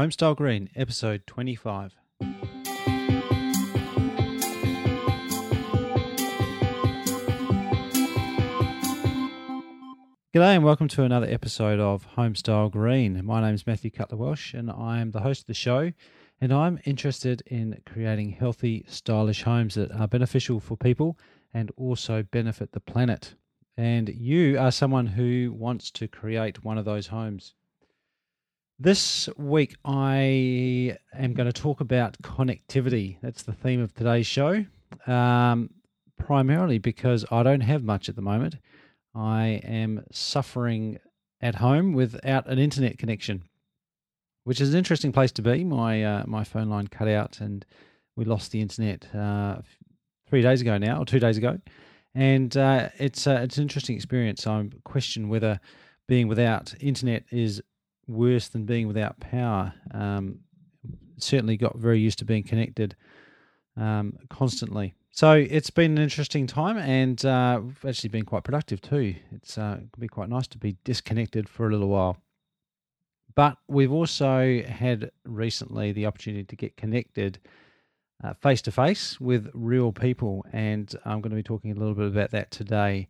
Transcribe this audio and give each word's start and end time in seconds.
Homestyle 0.00 0.34
Green, 0.34 0.70
episode 0.74 1.26
25. 1.26 1.94
G'day 10.32 10.54
and 10.54 10.64
welcome 10.64 10.88
to 10.88 11.02
another 11.02 11.26
episode 11.28 11.78
of 11.78 12.06
Homestyle 12.16 12.70
Green. 12.70 13.22
My 13.26 13.42
name 13.42 13.54
is 13.54 13.66
Matthew 13.66 13.90
Cutler 13.90 14.16
Welsh 14.16 14.54
and 14.54 14.70
I 14.70 15.00
am 15.00 15.10
the 15.10 15.20
host 15.20 15.42
of 15.42 15.48
the 15.48 15.52
show. 15.52 15.92
And 16.40 16.50
I'm 16.50 16.80
interested 16.86 17.42
in 17.44 17.82
creating 17.84 18.30
healthy, 18.30 18.86
stylish 18.88 19.42
homes 19.42 19.74
that 19.74 19.92
are 19.92 20.08
beneficial 20.08 20.60
for 20.60 20.78
people 20.78 21.18
and 21.52 21.70
also 21.76 22.22
benefit 22.22 22.72
the 22.72 22.80
planet. 22.80 23.34
And 23.76 24.08
you 24.08 24.58
are 24.58 24.72
someone 24.72 25.08
who 25.08 25.52
wants 25.54 25.90
to 25.90 26.08
create 26.08 26.64
one 26.64 26.78
of 26.78 26.86
those 26.86 27.08
homes. 27.08 27.52
This 28.82 29.28
week, 29.36 29.76
I 29.84 30.96
am 31.12 31.34
going 31.34 31.52
to 31.52 31.52
talk 31.52 31.82
about 31.82 32.16
connectivity. 32.22 33.18
That's 33.20 33.42
the 33.42 33.52
theme 33.52 33.82
of 33.82 33.92
today's 33.92 34.26
show, 34.26 34.64
um, 35.06 35.68
primarily 36.18 36.78
because 36.78 37.26
I 37.30 37.42
don't 37.42 37.60
have 37.60 37.84
much 37.84 38.08
at 38.08 38.16
the 38.16 38.22
moment. 38.22 38.56
I 39.14 39.60
am 39.64 40.06
suffering 40.12 40.98
at 41.42 41.56
home 41.56 41.92
without 41.92 42.48
an 42.48 42.58
internet 42.58 42.96
connection, 42.96 43.42
which 44.44 44.62
is 44.62 44.72
an 44.72 44.78
interesting 44.78 45.12
place 45.12 45.32
to 45.32 45.42
be. 45.42 45.62
My 45.62 46.02
uh, 46.02 46.24
my 46.26 46.42
phone 46.42 46.70
line 46.70 46.86
cut 46.86 47.06
out, 47.06 47.38
and 47.42 47.66
we 48.16 48.24
lost 48.24 48.50
the 48.50 48.62
internet 48.62 49.14
uh, 49.14 49.58
three 50.26 50.40
days 50.40 50.62
ago 50.62 50.78
now, 50.78 51.02
or 51.02 51.04
two 51.04 51.20
days 51.20 51.36
ago, 51.36 51.58
and 52.14 52.56
uh, 52.56 52.88
it's 52.98 53.26
uh, 53.26 53.40
it's 53.42 53.58
an 53.58 53.62
interesting 53.62 53.94
experience. 53.94 54.46
I 54.46 54.70
question 54.84 55.28
whether 55.28 55.60
being 56.08 56.28
without 56.28 56.72
internet 56.80 57.24
is 57.30 57.62
worse 58.10 58.48
than 58.48 58.64
being 58.64 58.86
without 58.86 59.20
power. 59.20 59.72
Um, 59.92 60.40
certainly 61.18 61.56
got 61.56 61.76
very 61.76 62.00
used 62.00 62.18
to 62.18 62.24
being 62.24 62.42
connected 62.42 62.96
um, 63.76 64.14
constantly. 64.28 64.94
So 65.12 65.32
it's 65.32 65.70
been 65.70 65.92
an 65.92 66.02
interesting 66.02 66.46
time, 66.46 66.78
and 66.78 67.22
uh, 67.24 67.60
actually 67.86 68.10
been 68.10 68.24
quite 68.24 68.44
productive 68.44 68.80
too. 68.80 69.14
It's 69.32 69.58
uh, 69.58 69.80
be 69.98 70.08
quite 70.08 70.28
nice 70.28 70.46
to 70.48 70.58
be 70.58 70.76
disconnected 70.84 71.48
for 71.48 71.68
a 71.68 71.72
little 71.72 71.88
while. 71.88 72.16
But 73.34 73.58
we've 73.68 73.92
also 73.92 74.62
had 74.62 75.10
recently 75.24 75.92
the 75.92 76.06
opportunity 76.06 76.44
to 76.44 76.56
get 76.56 76.76
connected 76.76 77.38
face 78.40 78.60
to 78.62 78.72
face 78.72 79.20
with 79.20 79.50
real 79.54 79.92
people, 79.92 80.44
and 80.52 80.94
I'm 81.04 81.20
going 81.20 81.30
to 81.30 81.36
be 81.36 81.42
talking 81.42 81.72
a 81.72 81.74
little 81.74 81.94
bit 81.94 82.08
about 82.08 82.30
that 82.32 82.50
today. 82.50 83.08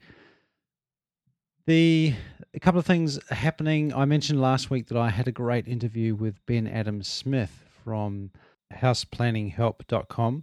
The 1.71 2.15
a 2.53 2.59
couple 2.59 2.81
of 2.81 2.85
things 2.85 3.21
happening. 3.31 3.95
I 3.95 4.05
mentioned 4.05 4.41
last 4.41 4.71
week 4.71 4.89
that 4.89 4.99
I 4.99 5.09
had 5.09 5.29
a 5.29 5.31
great 5.31 5.69
interview 5.69 6.17
with 6.17 6.45
Ben 6.45 6.67
Adam 6.67 7.01
Smith 7.05 7.65
from 7.85 8.33
houseplanninghelp.com. 8.75 10.43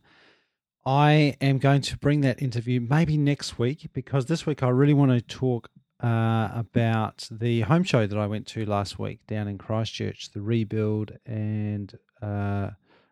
I 0.86 1.36
am 1.42 1.58
going 1.58 1.82
to 1.82 1.98
bring 1.98 2.22
that 2.22 2.42
interview 2.42 2.80
maybe 2.80 3.18
next 3.18 3.60
week 3.60 3.90
because 3.92 4.28
this 4.28 4.46
week 4.46 4.64
I 4.64 4.70
really 4.70 4.94
want 4.94 5.12
to 5.12 5.20
talk 5.20 5.70
uh, 6.02 6.48
about 6.54 7.28
the 7.30 7.60
home 7.60 7.84
show 7.84 8.08
that 8.08 8.18
I 8.18 8.26
went 8.26 8.48
to 8.48 8.66
last 8.66 8.98
week 8.98 9.20
down 9.28 9.50
in 9.50 9.58
Christchurch, 9.58 10.32
the 10.32 10.42
Rebuild 10.42 11.12
and 11.26 11.94
uh, 12.22 12.70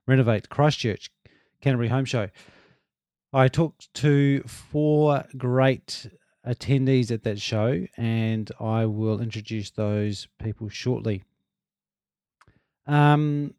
Renovate 0.08 0.48
Christchurch 0.48 1.12
Canterbury 1.60 1.90
Home 1.90 2.06
Show. 2.06 2.30
I 3.34 3.50
talked 3.50 3.94
to 3.96 4.42
four 4.44 5.26
great 5.38 6.08
attendees 6.48 7.12
at 7.12 7.24
that 7.24 7.40
show, 7.40 7.86
and 7.98 8.52
I 8.60 8.86
will 8.86 9.22
introduce 9.22 9.72
those 9.72 10.28
people 10.42 10.70
shortly. 10.70 11.24
Um, 12.88 13.54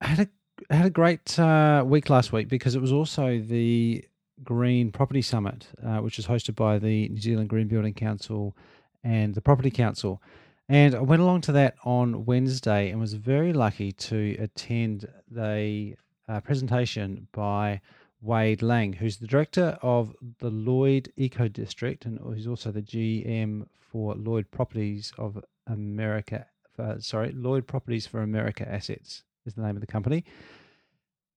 I 0.00 0.08
had 0.08 0.20
a 0.20 0.28
had 0.74 0.86
a 0.86 0.90
great 0.90 1.38
uh, 1.38 1.84
week 1.86 2.10
last 2.10 2.32
week 2.32 2.48
because 2.48 2.74
it 2.74 2.80
was 2.80 2.92
also 2.92 3.38
the 3.38 4.04
Green 4.42 4.90
Property 4.90 5.22
Summit, 5.22 5.68
uh, 5.84 5.98
which 5.98 6.16
was 6.16 6.26
hosted 6.26 6.54
by 6.54 6.78
the 6.78 7.08
New 7.08 7.20
Zealand 7.20 7.48
Green 7.48 7.68
Building 7.68 7.94
Council 7.94 8.56
and 9.04 9.34
the 9.34 9.40
Property 9.40 9.70
Council. 9.70 10.20
And 10.68 10.94
I 10.94 11.00
went 11.00 11.22
along 11.22 11.42
to 11.42 11.52
that 11.52 11.76
on 11.84 12.26
Wednesday 12.26 12.90
and 12.90 13.00
was 13.00 13.14
very 13.14 13.52
lucky 13.52 13.92
to 13.92 14.36
attend 14.38 15.08
the 15.30 15.94
uh, 16.28 16.40
presentation 16.40 17.26
by 17.32 17.80
Wade 18.20 18.62
Lange, 18.62 18.94
who's 18.94 19.18
the 19.18 19.26
director 19.26 19.78
of 19.82 20.14
the 20.38 20.50
Lloyd 20.50 21.12
Eco 21.16 21.48
District 21.48 22.04
and 22.04 22.18
he's 22.34 22.46
also 22.46 22.70
the 22.70 22.82
GM 22.82 23.66
for 23.78 24.14
Lloyd 24.14 24.50
Properties 24.50 25.12
of 25.18 25.42
America. 25.66 26.46
For, 26.74 26.96
sorry, 27.00 27.32
Lloyd 27.32 27.66
Properties 27.66 28.06
for 28.06 28.22
America 28.22 28.68
Assets 28.68 29.22
is 29.46 29.54
the 29.54 29.62
name 29.62 29.76
of 29.76 29.80
the 29.80 29.86
company. 29.86 30.24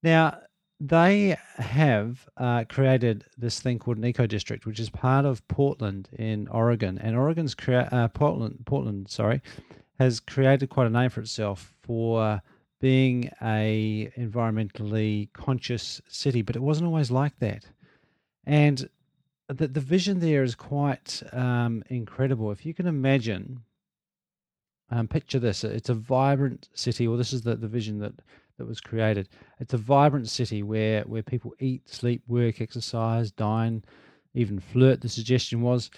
Now, 0.03 0.39
they 0.79 1.37
have 1.57 2.27
uh, 2.37 2.65
created 2.67 3.25
this 3.37 3.59
thing 3.59 3.77
called 3.77 3.97
an 3.97 4.05
eco 4.05 4.25
district, 4.25 4.65
which 4.65 4.79
is 4.79 4.89
part 4.89 5.25
of 5.25 5.47
Portland 5.47 6.09
in 6.17 6.47
Oregon, 6.47 6.97
and 6.97 7.15
Oregon's 7.15 7.53
crea- 7.53 7.87
uh, 7.91 8.07
Portland, 8.07 8.63
Portland, 8.65 9.07
sorry, 9.09 9.41
has 9.99 10.19
created 10.19 10.71
quite 10.71 10.87
a 10.87 10.89
name 10.89 11.11
for 11.11 11.21
itself 11.21 11.75
for 11.83 12.41
being 12.81 13.29
a 13.41 14.11
environmentally 14.17 15.31
conscious 15.33 16.01
city, 16.09 16.41
but 16.41 16.55
it 16.55 16.61
wasn't 16.61 16.87
always 16.87 17.11
like 17.11 17.37
that, 17.39 17.65
and 18.45 18.89
the 19.47 19.67
the 19.67 19.79
vision 19.79 20.19
there 20.19 20.43
is 20.43 20.55
quite 20.55 21.23
um, 21.31 21.83
incredible. 21.89 22.51
If 22.51 22.65
you 22.65 22.73
can 22.73 22.87
imagine, 22.87 23.61
um, 24.89 25.07
picture 25.07 25.39
this: 25.39 25.63
it's 25.63 25.89
a 25.89 25.93
vibrant 25.93 26.69
city, 26.73 27.07
or 27.07 27.17
this 27.17 27.31
is 27.31 27.43
the 27.43 27.55
the 27.55 27.67
vision 27.67 27.99
that 27.99 28.13
that 28.57 28.67
was 28.67 28.81
created. 28.81 29.29
It's 29.59 29.73
a 29.73 29.77
vibrant 29.77 30.29
city 30.29 30.63
where 30.63 31.03
where 31.03 31.23
people 31.23 31.53
eat, 31.59 31.89
sleep, 31.89 32.23
work, 32.27 32.61
exercise, 32.61 33.31
dine, 33.31 33.83
even 34.33 34.59
flirt. 34.59 35.01
The 35.01 35.09
suggestion 35.09 35.61
was 35.61 35.89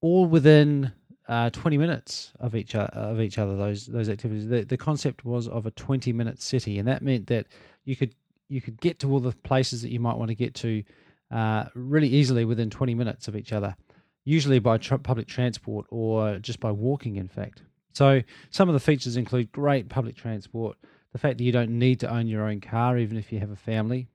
all 0.00 0.26
within 0.26 0.92
uh, 1.28 1.50
20 1.50 1.78
minutes 1.78 2.32
of 2.40 2.54
each 2.54 2.74
other, 2.74 2.90
of 2.92 3.20
each 3.20 3.38
other. 3.38 3.56
Those 3.56 3.86
those 3.86 4.08
activities. 4.08 4.48
The 4.48 4.64
the 4.64 4.76
concept 4.76 5.24
was 5.24 5.48
of 5.48 5.66
a 5.66 5.70
20 5.72 6.12
minute 6.12 6.40
city, 6.40 6.78
and 6.78 6.88
that 6.88 7.02
meant 7.02 7.26
that 7.28 7.46
you 7.84 7.96
could 7.96 8.14
you 8.48 8.60
could 8.60 8.80
get 8.80 8.98
to 9.00 9.10
all 9.10 9.20
the 9.20 9.32
places 9.32 9.82
that 9.82 9.90
you 9.90 10.00
might 10.00 10.16
want 10.16 10.28
to 10.28 10.34
get 10.34 10.54
to 10.54 10.82
uh, 11.30 11.64
really 11.74 12.08
easily 12.08 12.44
within 12.44 12.68
20 12.68 12.94
minutes 12.94 13.28
of 13.28 13.36
each 13.36 13.52
other. 13.52 13.74
Usually 14.24 14.58
by 14.58 14.78
tr- 14.78 14.96
public 14.96 15.26
transport 15.26 15.86
or 15.90 16.38
just 16.38 16.60
by 16.60 16.70
walking. 16.70 17.16
In 17.16 17.28
fact, 17.28 17.62
so 17.92 18.22
some 18.50 18.68
of 18.68 18.74
the 18.74 18.80
features 18.80 19.16
include 19.16 19.50
great 19.52 19.88
public 19.88 20.16
transport, 20.16 20.76
the 21.12 21.18
fact 21.18 21.38
that 21.38 21.44
you 21.44 21.52
don't 21.52 21.78
need 21.78 22.00
to 22.00 22.10
own 22.10 22.26
your 22.26 22.48
own 22.48 22.60
car, 22.60 22.98
even 22.98 23.16
if 23.16 23.32
you 23.32 23.40
have 23.40 23.50
a 23.50 23.56
family, 23.56 24.08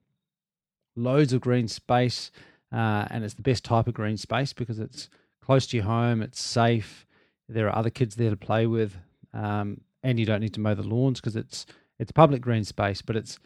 loads 0.95 1.33
of 1.33 1.41
green 1.41 1.67
space, 1.67 2.31
uh, 2.71 3.05
and 3.09 3.23
it's 3.23 3.35
the 3.35 3.41
best 3.41 3.63
type 3.63 3.87
of 3.87 3.93
green 3.93 4.17
space 4.17 4.53
because 4.53 4.79
it's 4.79 5.09
close 5.47 5.65
to 5.65 5.77
your 5.77 5.85
home, 5.85 6.21
it's 6.21 6.41
safe, 6.41 7.07
there 7.47 7.67
are 7.69 7.75
other 7.77 7.89
kids 7.89 8.15
there 8.15 8.29
to 8.29 8.35
play 8.35 8.67
with, 8.67 8.97
um, 9.33 9.79
and 10.03 10.19
you 10.19 10.25
don't 10.25 10.41
need 10.41 10.53
to 10.53 10.59
mow 10.59 10.75
the 10.75 10.83
lawns 10.83 11.21
because 11.21 11.37
it's 11.37 11.65
it's 11.99 12.11
public 12.11 12.41
green 12.41 12.65
space, 12.65 13.01
but 13.01 13.15
it's 13.15 13.39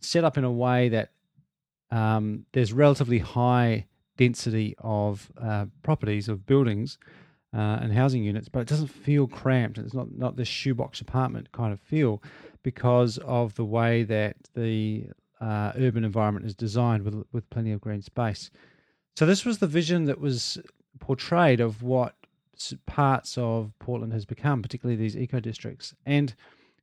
set 0.00 0.24
up 0.24 0.36
in 0.36 0.42
a 0.42 0.50
way 0.50 0.88
that 0.88 1.10
um, 1.92 2.46
there's 2.52 2.72
relatively 2.72 3.20
high 3.20 3.86
density 4.16 4.74
of 4.78 5.30
uh, 5.40 5.66
properties 5.84 6.28
of 6.28 6.44
buildings 6.46 6.98
uh, 7.54 7.78
and 7.80 7.92
housing 7.92 8.24
units, 8.24 8.48
but 8.48 8.58
it 8.58 8.68
doesn't 8.68 8.88
feel 8.88 9.28
cramped. 9.28 9.78
It's 9.78 9.94
not 9.94 10.08
not 10.10 10.34
this 10.34 10.48
shoebox 10.48 11.00
apartment 11.00 11.52
kind 11.52 11.72
of 11.72 11.78
feel 11.78 12.20
because 12.64 13.18
of 13.18 13.54
the 13.54 13.64
way 13.64 14.02
that 14.02 14.34
the 14.54 15.06
uh, 15.40 15.70
urban 15.78 16.02
environment 16.02 16.44
is 16.44 16.56
designed 16.56 17.04
with 17.04 17.22
with 17.30 17.48
plenty 17.50 17.70
of 17.70 17.80
green 17.80 18.02
space. 18.02 18.50
So 19.16 19.26
this 19.26 19.44
was 19.44 19.58
the 19.58 19.68
vision 19.68 20.06
that 20.06 20.18
was 20.18 20.58
portrayed 20.98 21.60
of 21.60 21.82
what 21.82 22.14
parts 22.86 23.38
of 23.38 23.72
Portland 23.78 24.12
has 24.12 24.24
become, 24.24 24.62
particularly 24.62 24.96
these 24.96 25.16
eco 25.16 25.40
districts. 25.40 25.94
And 26.04 26.34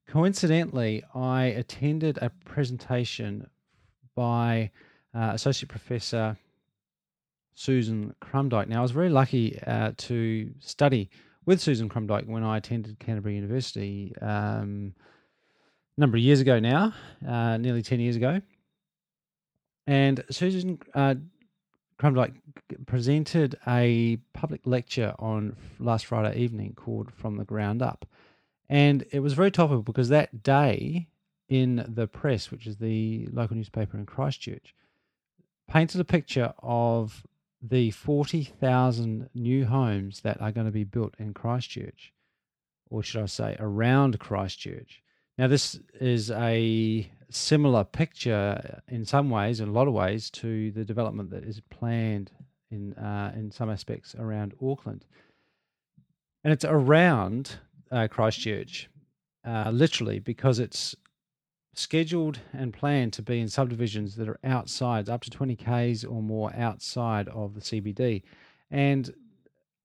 coincidentally, 0.08 1.04
I 1.14 1.46
attended 1.46 2.18
a 2.22 2.30
presentation 2.46 3.48
by 4.16 4.72
uh, 5.14 5.32
Associate 5.34 5.70
Professor 5.70 6.38
Susan 7.54 8.14
Krumdieck. 8.22 8.68
Now, 8.68 8.80
I 8.80 8.82
was 8.82 8.92
very 8.92 9.10
lucky 9.10 9.60
uh, 9.66 9.92
to 9.98 10.52
study 10.60 11.10
with 11.46 11.62
Susan 11.62 11.90
Krumdieck 11.90 12.28
when 12.28 12.44
I 12.44 12.58
attended 12.58 13.00
Canterbury 13.00 13.36
University 13.36 14.14
um, 14.22 14.94
a 15.98 16.02
number 16.02 16.18
of 16.18 16.24
years 16.24 16.40
ago 16.40 16.60
now, 16.60 16.94
uh, 17.28 17.58
nearly 17.58 17.82
10 17.82 18.00
years 18.00 18.16
ago. 18.16 18.42
And 19.88 20.24
Susan 20.30 20.80
Krumdieck 22.00 22.36
presented 22.86 23.58
a 23.66 24.18
public 24.34 24.62
lecture 24.66 25.16
on 25.18 25.56
last 25.80 26.06
Friday 26.06 26.38
evening 26.38 26.74
called 26.76 27.12
From 27.12 27.38
the 27.38 27.46
Ground 27.46 27.82
Up. 27.82 28.06
And 28.70 29.06
it 29.12 29.22
was 29.22 29.34
very 29.34 29.50
topical 29.50 29.82
because 29.82 30.10
that 30.10 30.44
day 30.44 31.08
in 31.50 31.86
the 31.88 32.08
press, 32.08 32.52
which 32.52 32.68
is 32.68 32.78
the 32.78 33.28
local 33.32 33.56
newspaper 33.56 33.98
in 33.98 34.06
Christchurch, 34.06 34.76
painted 35.68 36.00
a 36.00 36.06
picture 36.06 36.54
of 36.60 37.26
the 37.62 37.92
40,000 37.92 39.30
new 39.34 39.66
homes 39.66 40.22
that 40.22 40.40
are 40.42 40.52
going 40.52 40.68
to 40.68 40.72
be 40.72 40.84
built 40.84 41.16
in 41.18 41.34
Christchurch, 41.34 42.14
or 42.90 43.02
should 43.02 43.24
I 43.24 43.26
say 43.26 43.56
around 43.60 44.20
Christchurch, 44.20 45.02
Now, 45.38 45.48
this 45.48 45.80
is 46.00 46.32
a 46.32 47.12
similar 47.30 47.84
picture 47.84 48.82
in 48.88 49.06
some 49.06 49.30
ways, 49.30 49.60
in 49.60 49.68
a 49.68 49.72
lot 49.72 49.88
of 49.88 49.94
ways, 49.94 50.30
to 50.32 50.72
the 50.72 50.86
development 50.86 51.30
that 51.32 51.44
is 51.44 51.62
planned 51.70 52.32
in 52.72 52.94
uh, 52.94 53.32
in 53.36 53.52
some 53.52 53.70
aspects 53.70 54.16
around 54.16 54.54
Auckland, 54.62 55.06
and 56.44 56.54
it's 56.54 56.66
around 56.66 57.58
uh, 57.92 58.08
Christchurch, 58.10 58.90
uh, 59.46 59.70
literally 59.72 60.20
because 60.20 60.60
it's 60.60 60.96
scheduled 61.74 62.40
and 62.54 62.74
planned 62.74 63.14
to 63.14 63.22
be 63.22 63.40
in 63.40 63.48
subdivisions 63.48 64.16
that 64.16 64.28
are 64.28 64.40
outside, 64.44 65.08
up 65.10 65.22
to 65.22 65.30
20 65.30 65.56
k's 65.56 66.04
or 66.04 66.22
more 66.22 66.52
outside 66.56 67.28
of 67.30 67.54
the 67.54 67.62
CBD, 67.62 68.24
and 68.72 69.14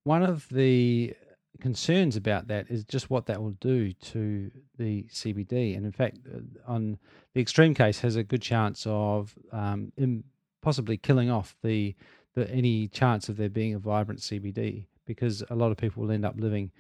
one 0.04 0.22
of 0.22 0.48
the 0.48 1.14
concerns 1.60 2.16
about 2.16 2.48
that 2.48 2.66
is 2.70 2.84
just 2.84 3.10
what 3.10 3.26
that 3.26 3.42
will 3.42 3.56
do 3.60 3.92
to 3.92 4.50
the 4.78 5.04
CBD. 5.04 5.76
And 5.76 5.86
in 5.86 5.92
fact, 5.92 6.18
uh, 6.32 6.40
on 6.66 6.98
the 7.34 7.40
extreme 7.40 7.74
case, 7.74 8.00
has 8.00 8.16
a 8.16 8.22
good 8.22 8.42
chance 8.42 8.84
of 8.86 9.34
um, 9.52 9.92
possibly 10.60 10.96
killing 10.96 11.30
off 11.30 11.56
the, 11.62 11.94
the 12.34 12.50
any 12.50 12.88
chance 12.88 13.28
of 13.28 13.36
there 13.36 13.48
being 13.48 13.74
a 13.74 13.78
vibrant 13.78 14.20
CBD 14.20 14.86
because 15.06 15.42
a 15.50 15.54
lot 15.54 15.70
of 15.70 15.76
people 15.76 16.02
will 16.02 16.12
end 16.12 16.24
up 16.24 16.34
living 16.38 16.70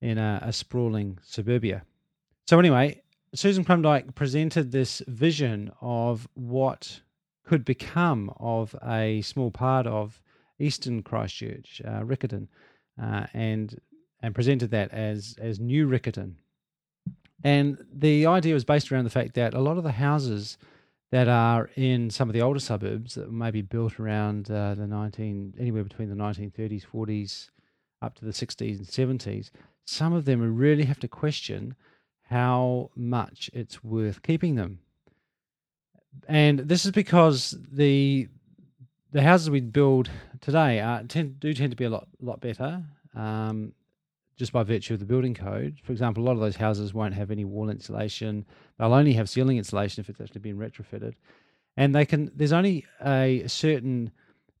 in 0.00 0.18
a, 0.18 0.40
a 0.42 0.52
sprawling 0.52 1.18
suburbia. 1.22 1.82
So 2.46 2.58
anyway, 2.58 3.02
Susan 3.34 3.64
Krumdieck 3.64 4.14
presented 4.14 4.70
this 4.70 5.02
vision 5.06 5.70
of 5.80 6.28
what 6.34 7.00
could 7.44 7.64
become 7.64 8.32
of 8.38 8.76
a 8.86 9.22
small 9.22 9.50
part 9.50 9.86
of 9.86 10.20
Eastern 10.58 11.02
Christchurch, 11.02 11.80
uh, 11.84 12.02
Riccarton, 12.02 12.48
uh, 13.00 13.26
and 13.32 13.78
and 14.20 14.34
presented 14.34 14.70
that 14.70 14.92
as 14.92 15.36
as 15.40 15.60
New 15.60 15.88
Riccarton. 15.88 16.34
And 17.44 17.78
the 17.92 18.26
idea 18.26 18.54
was 18.54 18.64
based 18.64 18.90
around 18.90 19.04
the 19.04 19.10
fact 19.10 19.34
that 19.34 19.54
a 19.54 19.60
lot 19.60 19.78
of 19.78 19.84
the 19.84 19.92
houses 19.92 20.58
that 21.10 21.28
are 21.28 21.70
in 21.76 22.10
some 22.10 22.28
of 22.28 22.34
the 22.34 22.42
older 22.42 22.60
suburbs 22.60 23.14
that 23.14 23.30
may 23.32 23.50
be 23.50 23.62
built 23.62 23.98
around 23.98 24.50
uh, 24.50 24.74
the 24.74 24.86
19 24.86 25.54
anywhere 25.58 25.84
between 25.84 26.08
the 26.08 26.14
1930s 26.14 26.84
40s 26.86 27.50
up 28.02 28.14
to 28.14 28.24
the 28.24 28.30
60s 28.30 28.78
and 28.78 29.20
70s 29.20 29.50
some 29.84 30.12
of 30.12 30.24
them 30.24 30.56
really 30.56 30.84
have 30.84 31.00
to 31.00 31.08
question 31.08 31.74
how 32.22 32.90
much 32.94 33.50
it's 33.54 33.82
worth 33.82 34.22
keeping 34.22 34.54
them 34.54 34.80
and 36.26 36.60
this 36.60 36.84
is 36.84 36.92
because 36.92 37.56
the 37.72 38.28
the 39.10 39.22
houses 39.22 39.48
we 39.48 39.60
build 39.60 40.10
today 40.42 40.80
are, 40.80 41.02
tend, 41.04 41.40
do 41.40 41.54
tend 41.54 41.70
to 41.70 41.76
be 41.76 41.84
a 41.84 41.90
lot 41.90 42.06
lot 42.20 42.40
better 42.40 42.84
um, 43.14 43.72
just 44.38 44.52
by 44.52 44.62
virtue 44.62 44.94
of 44.94 45.00
the 45.00 45.06
building 45.06 45.34
code. 45.34 45.78
For 45.82 45.92
example, 45.92 46.22
a 46.22 46.26
lot 46.26 46.32
of 46.32 46.40
those 46.40 46.56
houses 46.56 46.94
won't 46.94 47.14
have 47.14 47.30
any 47.30 47.44
wall 47.44 47.68
insulation. 47.68 48.46
They'll 48.78 48.94
only 48.94 49.12
have 49.14 49.28
ceiling 49.28 49.58
insulation 49.58 50.00
if 50.00 50.08
it's 50.08 50.20
actually 50.20 50.40
been 50.40 50.56
retrofitted. 50.56 51.14
And 51.76 51.94
they 51.94 52.06
can 52.06 52.30
there's 52.34 52.52
only 52.52 52.86
a 53.04 53.44
certain 53.46 54.12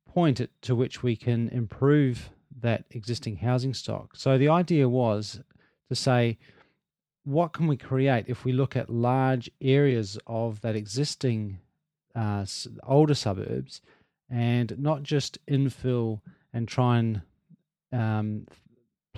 point 0.06 0.40
at, 0.40 0.50
to 0.62 0.74
which 0.74 1.02
we 1.02 1.16
can 1.16 1.48
improve 1.50 2.30
that 2.60 2.84
existing 2.90 3.36
housing 3.36 3.72
stock. 3.72 4.16
So 4.16 4.36
the 4.36 4.48
idea 4.48 4.88
was 4.88 5.40
to 5.88 5.94
say 5.94 6.38
what 7.24 7.52
can 7.52 7.66
we 7.66 7.76
create 7.76 8.24
if 8.26 8.44
we 8.44 8.52
look 8.52 8.74
at 8.74 8.90
large 8.90 9.50
areas 9.60 10.18
of 10.26 10.60
that 10.62 10.74
existing 10.74 11.58
uh, 12.14 12.44
older 12.84 13.14
suburbs 13.14 13.80
and 14.30 14.76
not 14.78 15.02
just 15.02 15.44
infill 15.46 16.20
and 16.52 16.66
try 16.66 16.98
and 16.98 17.22
um, 17.92 18.46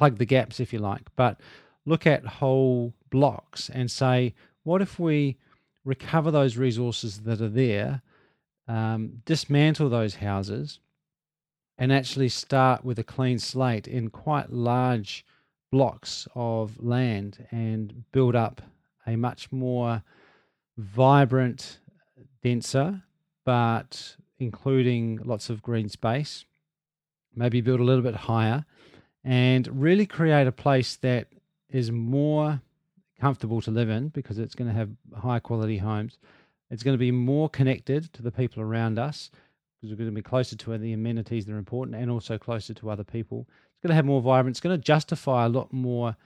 plug 0.00 0.16
the 0.16 0.24
gaps, 0.24 0.60
if 0.60 0.72
you 0.72 0.78
like, 0.78 1.14
but 1.14 1.38
look 1.84 2.06
at 2.06 2.24
whole 2.24 2.94
blocks 3.10 3.68
and 3.68 3.90
say, 3.90 4.32
what 4.62 4.80
if 4.80 4.98
we 4.98 5.36
recover 5.84 6.30
those 6.30 6.56
resources 6.56 7.20
that 7.24 7.42
are 7.42 7.50
there, 7.50 8.00
um, 8.66 9.20
dismantle 9.26 9.90
those 9.90 10.14
houses, 10.14 10.78
and 11.76 11.92
actually 11.92 12.30
start 12.30 12.82
with 12.82 12.98
a 12.98 13.04
clean 13.04 13.38
slate 13.38 13.86
in 13.86 14.08
quite 14.08 14.50
large 14.50 15.22
blocks 15.70 16.26
of 16.34 16.82
land 16.82 17.46
and 17.50 18.04
build 18.10 18.34
up 18.34 18.62
a 19.06 19.16
much 19.16 19.52
more 19.52 20.02
vibrant, 20.78 21.78
denser, 22.42 23.02
but 23.44 24.16
including 24.38 25.20
lots 25.26 25.50
of 25.50 25.60
green 25.60 25.90
space. 25.90 26.46
Maybe 27.36 27.60
build 27.60 27.80
a 27.80 27.84
little 27.84 28.02
bit 28.02 28.14
higher 28.14 28.64
and 29.24 29.68
really 29.80 30.06
create 30.06 30.46
a 30.46 30.52
place 30.52 30.96
that 30.96 31.28
is 31.68 31.90
more 31.90 32.60
comfortable 33.20 33.60
to 33.60 33.70
live 33.70 33.90
in 33.90 34.08
because 34.08 34.38
it's 34.38 34.54
going 34.54 34.68
to 34.68 34.76
have 34.76 34.90
high 35.18 35.38
quality 35.38 35.78
homes. 35.78 36.18
It's 36.70 36.82
going 36.82 36.94
to 36.94 36.98
be 36.98 37.10
more 37.10 37.48
connected 37.48 38.12
to 38.14 38.22
the 38.22 38.30
people 38.30 38.62
around 38.62 38.98
us 38.98 39.30
because 39.76 39.92
we're 39.92 39.98
going 39.98 40.10
to 40.10 40.14
be 40.14 40.22
closer 40.22 40.56
to 40.56 40.78
the 40.78 40.92
amenities 40.92 41.46
that 41.46 41.52
are 41.52 41.58
important 41.58 41.96
and 41.96 42.10
also 42.10 42.38
closer 42.38 42.72
to 42.74 42.90
other 42.90 43.04
people. 43.04 43.46
It's 43.48 43.82
going 43.82 43.90
to 43.90 43.94
have 43.94 44.04
more 44.04 44.22
vibrance. 44.22 44.58
It's 44.58 44.62
going 44.62 44.78
to 44.78 44.82
justify 44.82 45.44
a 45.46 45.48
lot 45.48 45.72
more 45.72 46.16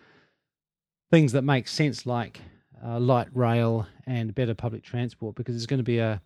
things 1.11 1.33
that 1.33 1.43
make 1.43 1.69
sense, 1.69 2.07
like 2.07 2.41
uh, 2.85 2.99
light 2.99 3.29
rail 3.33 3.87
and 4.07 4.35
better 4.35 4.55
public 4.55 4.83
transport, 4.83 5.35
because 5.35 5.55
there's 5.55 5.67
going 5.67 5.79
to 5.79 5.85
be 5.85 5.99
a, 5.99 6.21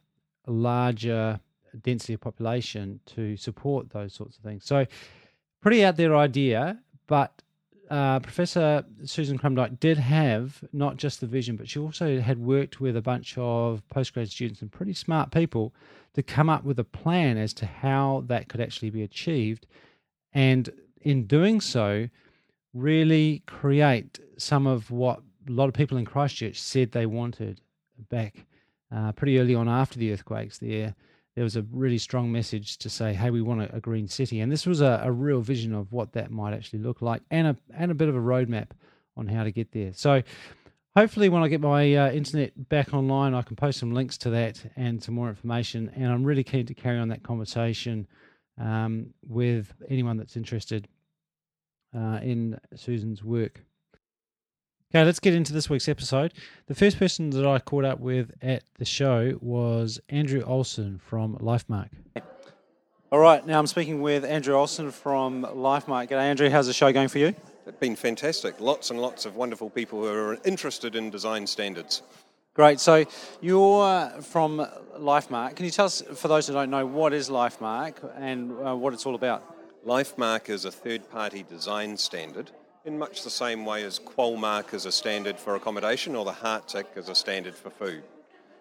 a 0.47 0.51
larger 0.51 1.41
density 1.83 2.15
of 2.15 2.21
population 2.21 3.01
to 3.07 3.37
support 3.37 3.91
those 3.91 4.15
sorts 4.15 4.37
of 4.37 4.43
things. 4.43 4.65
So 4.65 4.87
pretty 5.61 5.85
out 5.85 5.97
there 5.97 6.17
idea, 6.17 6.79
but 7.07 7.43
uh, 7.91 8.21
Professor 8.21 8.85
Susan 9.05 9.39
Krumdieck 9.39 9.81
did 9.81 9.99
have 9.99 10.63
not 10.73 10.97
just 10.97 11.21
the 11.21 11.27
vision, 11.27 11.57
but 11.57 11.69
she 11.69 11.79
also 11.79 12.21
had 12.21 12.39
worked 12.39 12.81
with 12.81 12.97
a 12.97 13.03
bunch 13.03 13.37
of 13.39 13.83
postgrad 13.95 14.29
students 14.29 14.61
and 14.61 14.71
pretty 14.71 14.93
smart 14.93 15.31
people 15.31 15.75
to 16.15 16.23
come 16.23 16.51
up 16.51 16.65
with 16.65 16.79
a 16.79 16.85
plan 16.85 17.39
as 17.39 17.55
to 17.55 17.67
how 17.67 18.25
that 18.27 18.49
could 18.49 18.61
actually 18.61 18.91
be 18.91 19.03
achieved. 19.03 19.67
And 20.33 20.69
in 21.01 21.27
doing 21.27 21.61
so, 21.61 22.09
really 22.75 23.43
create 23.47 24.19
some 24.37 24.67
of 24.67 24.91
what 24.91 25.21
a 25.49 25.53
lot 25.53 25.69
of 25.69 25.75
people 25.75 25.97
in 25.97 26.05
Christchurch 26.05 26.61
said 26.61 26.93
they 26.93 27.07
wanted 27.07 27.61
back 28.11 28.47
uh, 28.95 29.13
pretty 29.13 29.39
early 29.39 29.55
on 29.55 29.69
after 29.69 29.99
the 29.99 30.13
earthquakes 30.13 30.59
there 30.59 30.95
there 31.39 31.45
was 31.45 31.55
a 31.55 31.63
really 31.71 31.99
strong 31.99 32.33
message 32.33 32.79
to 32.79 32.91
say, 32.91 33.15
hey, 33.15 33.31
we 33.31 33.41
want 33.41 33.63
a, 33.63 33.77
a 33.77 33.81
green 33.81 34.09
city. 34.09 34.41
And 34.41 34.51
this 34.51 34.67
was 34.67 34.81
a, 34.81 35.03
a, 35.05 35.13
real 35.13 35.41
vision 35.41 35.73
of 35.73 35.93
what 35.93 36.15
that 36.15 36.33
might 36.33 36.53
actually 36.53 36.81
look 36.81 37.01
like 37.01 37.23
and 37.31 37.47
a, 37.47 37.57
and 37.77 37.93
a 37.93 37.95
bit 37.95 38.09
of 38.09 38.17
a 38.17 38.19
roadmap 38.19 38.71
on 39.17 39.29
how 39.29 39.45
to 39.45 39.53
get 39.53 39.71
there. 39.71 39.93
So 39.93 40.25
hopefully, 40.97 41.29
when 41.29 41.45
I 41.45 41.47
get 41.47 41.61
my 41.61 41.95
uh, 41.95 42.11
internet 42.11 42.69
back 42.69 42.93
online, 42.93 43.35
I 43.35 43.43
can 43.43 43.55
post 43.55 43.79
some 43.79 43.95
links 43.95 44.19
to 44.19 44.31
that 44.31 44.61
and 44.75 45.01
some 45.01 45.15
more 45.15 45.29
information. 45.29 45.93
And 45.95 46.07
I'm 46.11 46.25
really 46.25 46.43
keen 46.43 46.67
to 46.67 46.75
carry 46.75 46.99
on 46.99 47.07
that 47.11 47.23
conversation 47.23 48.09
um, 48.61 49.15
with 49.25 49.73
anyone 49.89 50.17
that's 50.17 50.37
interested 50.37 50.89
uh, 51.97 52.19
in 52.21 52.59
Susan's 52.75 53.23
work. 53.23 53.61
Okay, 54.95 55.05
let's 55.05 55.21
get 55.21 55.35
into 55.35 55.53
this 55.53 55.69
week's 55.69 55.87
episode. 55.87 56.33
The 56.67 56.75
first 56.75 56.99
person 56.99 57.29
that 57.31 57.47
I 57.47 57.59
caught 57.59 57.85
up 57.85 58.01
with 58.01 58.33
at 58.41 58.63
the 58.79 58.87
show 58.87 59.39
was 59.43 60.01
Andrew 60.09 60.41
Olson 60.41 60.99
from 60.99 61.37
LifeMark. 61.37 61.91
All 63.13 63.19
right, 63.19 63.47
now 63.47 63.59
I'm 63.59 63.67
speaking 63.67 64.01
with 64.01 64.25
Andrew 64.25 64.55
Olson 64.55 64.91
from 64.91 65.43
LifeMark. 65.43 66.09
G'day, 66.09 66.23
Andrew. 66.23 66.49
How's 66.49 66.69
the 66.69 66.73
show 66.73 66.91
going 66.91 67.09
for 67.09 67.19
you? 67.19 67.35
It's 67.67 67.77
been 67.79 67.97
fantastic. 67.97 68.61
Lots 68.61 68.89
and 68.89 68.99
lots 68.99 69.27
of 69.27 69.37
wonderful 69.37 69.69
people 69.69 70.01
who 70.01 70.09
are 70.09 70.39
interested 70.47 70.97
in 70.97 71.11
design 71.11 71.47
standards. 71.47 72.01
Great. 72.55 72.81
So 72.81 73.05
you're 73.43 74.09
from 74.23 74.67
LifeMark. 74.97 75.55
Can 75.57 75.67
you 75.67 75.71
tell 75.71 75.85
us, 75.85 76.01
for 76.15 76.29
those 76.29 76.47
who 76.47 76.55
don't 76.55 76.71
know, 76.71 76.87
what 76.87 77.13
is 77.13 77.29
LifeMark 77.29 78.11
and 78.17 78.53
uh, 78.53 78.75
what 78.75 78.95
it's 78.95 79.05
all 79.05 79.15
about? 79.15 79.55
LifeMark 79.87 80.49
is 80.49 80.65
a 80.65 80.73
third 80.73 81.11
party 81.11 81.43
design 81.43 81.99
standard 81.99 82.53
in 82.89 82.99
much 82.99 83.23
the 83.23 83.29
same 83.29 83.67
way 83.67 83.85
as 83.85 83.99
Qualmark 83.99 84.73
is 84.73 84.87
a 84.87 84.91
standard 84.91 85.39
for 85.39 85.55
accommodation 85.57 86.17
or 86.17 86.25
the 86.25 86.33
Hearttick 86.33 86.87
is 86.97 87.11
a 87.11 87.15
standard 87.15 87.55
for 87.55 87.69
food. 87.69 88.03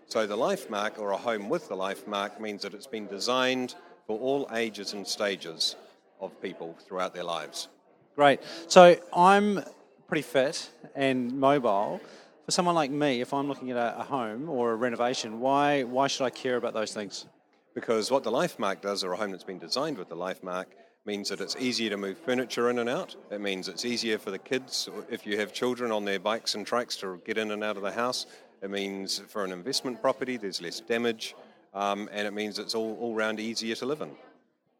So 0.07 0.27
the 0.27 0.36
life 0.36 0.69
mark 0.69 1.00
or 1.00 1.12
a 1.12 1.17
home 1.17 1.48
with 1.48 1.69
the 1.69 1.75
life 1.75 2.05
mark 2.05 2.41
means 2.41 2.62
that 2.63 2.74
it's 2.74 2.88
been 2.88 3.07
designed 3.07 3.75
for 4.05 4.19
all 4.19 4.50
ages 4.53 4.91
and 4.91 5.07
stages 5.07 5.77
of 6.19 6.41
people 6.41 6.75
throughout 6.86 7.13
their 7.13 7.24
lives. 7.24 7.69
Great. 8.17 8.41
So 8.67 8.98
I'm 9.13 9.63
pretty 10.10 10.24
fit 10.24 10.72
and 10.93 11.39
mobile. 11.39 12.01
For 12.43 12.51
someone 12.51 12.75
like 12.75 12.91
me, 12.91 13.22
if 13.22 13.34
I'm 13.34 13.48
looking 13.48 13.72
at 13.72 13.77
a, 13.77 14.01
a 14.01 14.03
home 14.03 14.50
or 14.50 14.74
a 14.74 14.75
renovation, 14.75 15.39
why 15.39 15.84
why 15.84 16.07
should 16.07 16.25
I 16.25 16.31
care 16.31 16.57
about 16.57 16.74
those 16.74 16.93
things? 16.93 17.25
Because 17.74 18.12
what 18.12 18.24
the 18.24 18.31
life 18.31 18.60
mark 18.60 18.81
does, 18.81 19.05
or 19.05 19.13
a 19.13 19.17
home 19.17 19.31
that's 19.31 19.46
been 19.46 19.60
designed 19.60 19.98
with 19.98 20.10
the 20.10 20.15
life 20.15 20.43
mark, 20.43 20.67
means 21.08 21.30
that 21.30 21.40
it's 21.40 21.56
easier 21.56 21.90
to 21.90 21.98
move 21.98 22.18
furniture 22.18 22.70
in 22.70 22.80
and 22.80 22.90
out. 22.90 23.16
It 23.32 23.40
means 23.40 23.70
it's 23.70 23.86
easier 23.86 24.18
for 24.18 24.30
the 24.30 24.38
kids, 24.38 24.90
if 25.10 25.26
you 25.26 25.40
have 25.40 25.54
children 25.54 25.90
on 25.90 26.04
their 26.04 26.20
bikes 26.20 26.54
and 26.54 26.68
trikes, 26.68 27.00
to 27.00 27.22
get 27.26 27.38
in 27.38 27.52
and 27.52 27.64
out 27.64 27.78
of 27.78 27.84
the 27.84 27.94
house. 27.94 28.26
It 28.62 28.70
means 28.70 29.20
for 29.30 29.46
an 29.46 29.54
investment 29.54 30.02
property, 30.02 30.36
there's 30.36 30.62
less 30.62 30.82
damage, 30.82 31.34
um, 31.74 32.10
and 32.12 32.28
it 32.28 32.34
means 32.34 32.60
it's 32.60 32.76
all, 32.76 32.98
all 33.00 33.16
round 33.16 33.40
easier 33.40 33.74
to 33.76 33.86
live 33.86 34.02
in. 34.02 34.12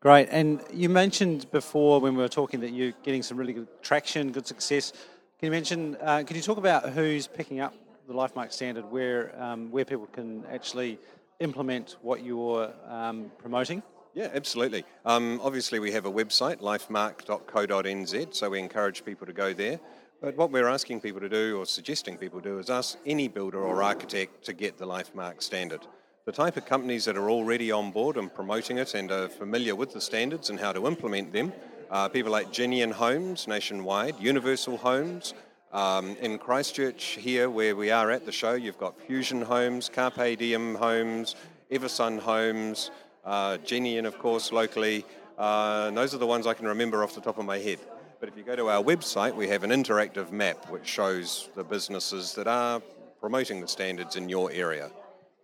Great. 0.02 0.28
And 0.30 0.62
you 0.72 0.90
mentioned 0.90 1.50
before 1.52 2.02
when 2.02 2.14
we 2.16 2.22
were 2.22 2.28
talking 2.28 2.60
that 2.60 2.72
you're 2.72 2.94
getting 3.04 3.24
some 3.24 3.38
really 3.38 3.54
good 3.54 3.70
traction, 3.82 4.32
good 4.32 4.46
success. 4.46 4.92
Can 5.40 5.48
you 5.48 5.52
mention? 5.52 5.96
Uh, 6.02 6.24
can 6.28 6.36
you 6.36 6.42
talk 6.42 6.58
about 6.58 6.90
who's 6.90 7.26
picking 7.26 7.62
up 7.62 7.74
the 8.06 8.14
LifeMark 8.14 8.52
standard, 8.52 8.86
where 8.92 9.34
um, 9.42 9.72
where 9.72 9.86
people 9.86 10.08
can 10.08 10.44
actually 10.52 11.00
implement 11.40 11.96
what 12.02 12.24
you're 12.24 12.72
um, 12.90 13.32
promoting? 13.38 13.82
Yeah, 14.18 14.32
absolutely. 14.34 14.84
Um, 15.06 15.40
obviously, 15.44 15.78
we 15.78 15.92
have 15.92 16.08
a 16.08 16.12
website, 16.12 16.60
lifemark.co.nz, 16.60 18.34
so 18.34 18.50
we 18.50 18.58
encourage 18.58 19.06
people 19.06 19.28
to 19.28 19.32
go 19.32 19.54
there. 19.54 19.80
But 20.20 20.36
what 20.36 20.50
we're 20.50 20.68
asking 20.68 21.02
people 21.02 21.22
to 21.22 21.30
do, 21.30 21.60
or 21.60 21.68
suggesting 21.68 22.18
people 22.18 22.40
do, 22.40 22.58
is 22.58 22.72
ask 22.72 22.98
any 23.06 23.28
builder 23.28 23.64
or 23.64 23.84
architect 23.84 24.44
to 24.46 24.54
get 24.54 24.80
the 24.80 24.88
LifeMark 24.88 25.44
standard. 25.44 25.86
The 26.26 26.32
type 26.32 26.58
of 26.58 26.66
companies 26.66 27.06
that 27.06 27.16
are 27.16 27.30
already 27.30 27.72
on 27.72 27.92
board 27.92 28.18
and 28.18 28.34
promoting 28.34 28.80
it 28.80 28.96
and 28.96 29.12
are 29.12 29.30
familiar 29.30 29.76
with 29.76 29.94
the 29.94 30.02
standards 30.02 30.50
and 30.50 30.60
how 30.60 30.74
to 30.74 30.88
implement 30.88 31.32
them 31.32 31.54
are 31.92 32.10
people 32.10 32.32
like 32.32 32.52
Jennian 32.52 32.90
Homes 32.90 33.48
nationwide, 33.48 34.16
Universal 34.20 34.78
Homes. 34.78 35.36
Um, 35.72 36.18
in 36.22 36.40
Christchurch, 36.40 37.04
here 37.04 37.52
where 37.52 37.76
we 37.76 37.92
are 37.92 38.10
at 38.10 38.26
the 38.26 38.32
show, 38.32 38.56
you've 38.56 38.80
got 38.80 39.00
Fusion 39.00 39.44
Homes, 39.44 39.90
Carpe 39.90 40.40
Diem 40.40 40.74
Homes, 40.74 41.36
Eversun 41.70 42.20
Homes, 42.20 42.90
uh, 43.28 43.58
and 43.70 44.08
of 44.08 44.18
course, 44.18 44.52
locally. 44.52 45.06
Uh, 45.38 45.92
those 45.92 46.16
are 46.16 46.18
the 46.18 46.26
ones 46.26 46.48
I 46.48 46.54
can 46.54 46.66
remember 46.66 47.04
off 47.04 47.14
the 47.14 47.22
top 47.22 47.38
of 47.38 47.46
my 47.46 47.60
head. 47.60 47.80
But 48.20 48.30
if 48.30 48.38
you 48.38 48.44
go 48.44 48.56
to 48.56 48.70
our 48.70 48.82
website, 48.82 49.36
we 49.36 49.48
have 49.50 49.64
an 49.64 49.70
interactive 49.70 50.32
map 50.32 50.70
which 50.72 50.88
shows 50.88 51.50
the 51.56 51.64
businesses 51.64 52.34
that 52.34 52.48
are 52.48 52.82
promoting 53.20 53.62
the 53.62 53.68
standards 53.68 54.16
in 54.16 54.30
your 54.30 54.52
area. 54.52 54.90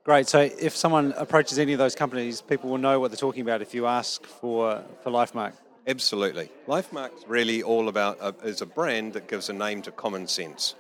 Great. 0.04 0.28
So 0.28 0.40
if 0.40 0.76
someone 0.76 1.14
approaches 1.18 1.60
any 1.60 1.74
of 1.74 1.80
those 1.80 1.96
companies, 1.96 2.42
people 2.42 2.70
will 2.70 2.78
know 2.78 3.00
what 3.00 3.12
they're 3.12 3.18
talking 3.18 3.42
about 3.42 3.62
if 3.62 3.74
you 3.74 3.86
ask 3.86 4.26
for, 4.26 4.84
for 5.04 5.12
LifeMark. 5.12 5.54
Absolutely. 5.86 6.50
LifeMark's 6.68 7.28
really 7.28 7.62
all 7.62 7.90
about 7.90 8.18
a, 8.22 8.34
is 8.48 8.62
a 8.62 8.66
brand 8.66 9.14
that 9.14 9.28
gives 9.28 9.50
a 9.50 9.54
name 9.54 9.82
to 9.84 9.92
common 9.92 10.28
sense. 10.28 10.76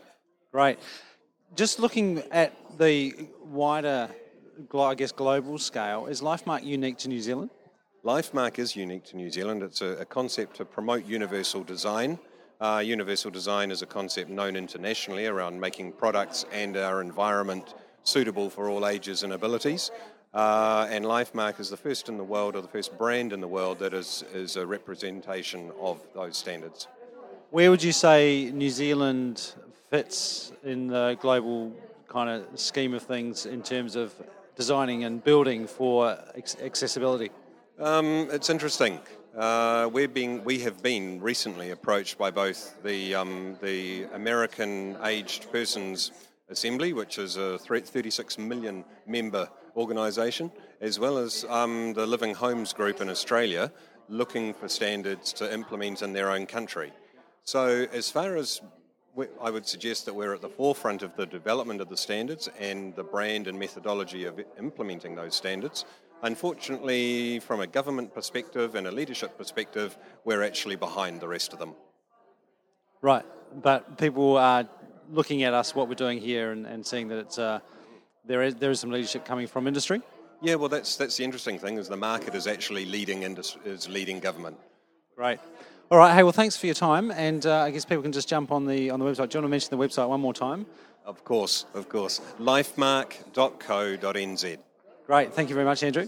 Great. 0.52 0.80
Just 1.56 1.80
looking 1.80 2.24
at 2.32 2.54
the 2.78 3.28
wider, 3.44 4.10
I 4.74 4.96
guess, 4.96 5.12
global 5.12 5.58
scale, 5.58 6.08
is 6.08 6.22
LifeMark 6.22 6.64
unique 6.64 6.98
to 7.00 7.10
New 7.10 7.22
Zealand? 7.22 7.50
LifeMark 8.04 8.60
is 8.60 8.76
unique 8.76 9.06
to 9.06 9.18
New 9.18 9.30
Zealand. 9.30 9.64
It's 9.64 9.82
a, 9.82 9.98
a 10.00 10.06
concept 10.06 10.58
to 10.58 10.66
promote 10.66 11.06
universal 11.06 11.64
design. 11.64 12.20
Uh, 12.60 12.82
universal 12.84 13.32
design 13.32 13.72
is 13.72 13.82
a 13.82 13.86
concept 13.86 14.30
known 14.30 14.56
internationally 14.56 15.26
around 15.26 15.60
making 15.60 15.94
products 15.94 16.46
and 16.52 16.78
our 16.78 17.02
environment 17.02 17.76
suitable 18.04 18.50
for 18.50 18.70
all 18.70 18.88
ages 18.88 19.24
and 19.24 19.34
abilities. 19.34 19.92
Uh, 20.34 20.88
and 20.90 21.06
LifeMark 21.06 21.60
is 21.60 21.70
the 21.70 21.78
first 21.78 22.10
in 22.10 22.18
the 22.18 22.24
world, 22.24 22.56
or 22.56 22.62
the 22.62 22.68
first 22.68 22.98
brand 22.98 23.34
in 23.34 23.42
the 23.42 23.48
world, 23.48 23.80
that 23.80 23.94
is, 23.94 24.24
is 24.34 24.56
a 24.56 24.66
representation 24.66 25.72
of 25.80 26.02
those 26.14 26.38
standards. 26.38 26.88
Where 27.52 27.70
would 27.70 27.84
you 27.84 27.92
say 27.92 28.52
New 28.52 28.70
Zealand 28.70 29.54
fits 29.90 30.52
in 30.64 30.88
the 30.88 31.18
global 31.22 31.72
kind 32.08 32.30
of 32.30 32.60
scheme 32.60 32.94
of 32.94 33.04
things 33.04 33.46
in 33.46 33.62
terms 33.62 33.96
of 33.96 34.14
designing 34.56 35.04
and 35.04 35.24
building 35.24 35.68
for 35.68 36.18
accessibility? 36.62 37.32
Um, 37.80 38.28
it's 38.32 38.50
interesting. 38.50 39.00
Uh, 39.36 39.90
we're 39.92 40.08
being, 40.08 40.44
we 40.44 40.60
have 40.60 40.84
been 40.84 41.20
recently 41.20 41.72
approached 41.72 42.18
by 42.18 42.30
both 42.30 42.82
the, 42.84 43.16
um, 43.16 43.58
the 43.62 44.04
American 44.14 44.96
Aged 45.04 45.52
Persons 45.52 46.12
Assembly, 46.50 46.94
which 46.94 47.18
is 47.18 47.36
a 47.38 47.58
36 47.58 48.38
million 48.38 48.86
member 49.08 49.50
organisation, 49.76 50.52
as 50.82 51.00
well 51.00 51.18
as 51.18 51.46
um, 51.50 51.94
the 51.94 52.06
Living 52.06 52.36
Homes 52.36 52.74
Group 52.74 53.02
in 53.02 53.10
Australia, 53.10 53.72
looking 54.08 54.54
for 54.54 54.68
standards 54.68 55.34
to 55.34 55.52
implement 55.52 56.04
in 56.04 56.14
their 56.14 56.30
own 56.30 56.46
country. 56.46 56.94
So, 57.44 57.88
as 57.92 58.12
far 58.12 58.36
as 58.36 58.62
I 59.42 59.52
would 59.52 59.68
suggest 59.68 60.06
that 60.06 60.14
we're 60.14 60.34
at 60.34 60.42
the 60.42 60.50
forefront 60.50 61.04
of 61.04 61.16
the 61.16 61.26
development 61.26 61.82
of 61.82 61.90
the 61.90 61.98
standards 61.98 62.50
and 62.60 62.96
the 62.96 63.04
brand 63.04 63.48
and 63.48 63.58
methodology 63.60 64.26
of 64.26 64.40
implementing 64.58 65.16
those 65.16 65.36
standards. 65.36 65.86
Unfortunately, 66.24 67.40
from 67.40 67.60
a 67.60 67.68
government 67.68 68.14
perspective 68.14 68.76
and 68.76 68.88
a 68.88 68.92
leadership 68.92 69.38
perspective, 69.38 69.98
we're 70.26 70.42
actually 70.42 70.76
behind 70.76 71.20
the 71.20 71.28
rest 71.28 71.54
of 71.54 71.60
them. 71.60 71.76
Right, 73.02 73.26
but 73.62 73.98
people 73.98 74.38
are 74.38 74.68
looking 75.12 75.44
at 75.44 75.54
us, 75.54 75.76
what 75.76 75.88
we're 75.88 75.96
doing 75.96 76.20
here, 76.20 76.52
and, 76.52 76.66
and 76.66 76.86
seeing 76.86 77.08
that 77.10 77.18
it's 77.20 77.38
uh, 77.38 77.60
there 78.26 78.42
is 78.42 78.56
there 78.56 78.72
is 78.72 78.80
some 78.80 78.90
leadership 78.90 79.26
coming 79.26 79.46
from 79.48 79.68
industry. 79.68 80.02
Yeah, 80.42 80.56
well, 80.56 80.70
that's 80.70 80.96
that's 80.96 81.18
the 81.18 81.24
interesting 81.24 81.60
thing 81.60 81.78
is 81.78 81.88
the 81.88 81.98
market 81.98 82.34
is 82.36 82.48
actually 82.48 82.86
leading 82.86 83.24
industry, 83.24 83.62
is 83.66 83.88
leading 83.90 84.20
government. 84.20 84.58
Right. 85.16 85.40
All 85.92 85.98
right. 85.98 86.14
Hey, 86.14 86.24
well, 86.24 86.32
thanks 86.32 86.56
for 86.58 86.66
your 86.66 86.76
time, 86.76 87.12
and 87.12 87.46
uh, 87.46 87.60
I 87.60 87.72
guess 87.72 87.86
people 87.86 88.02
can 88.02 88.12
just 88.12 88.28
jump 88.28 88.52
on 88.52 88.66
the 88.66 88.90
on 88.90 89.00
the 89.00 89.06
website. 89.06 89.30
Do 89.30 89.38
you 89.38 89.42
want 89.42 89.46
to 89.46 89.50
mention 89.50 89.78
the 89.78 89.78
website 89.78 90.10
one 90.10 90.22
more 90.22 90.34
time? 90.34 90.66
Of 91.06 91.24
course, 91.24 91.66
of 91.74 91.88
course. 91.90 92.22
Lifemark.co.nz. 92.40 94.58
Great. 95.06 95.34
Thank 95.34 95.50
you 95.50 95.56
very 95.56 95.66
much, 95.66 95.84
Andrew. 95.84 96.08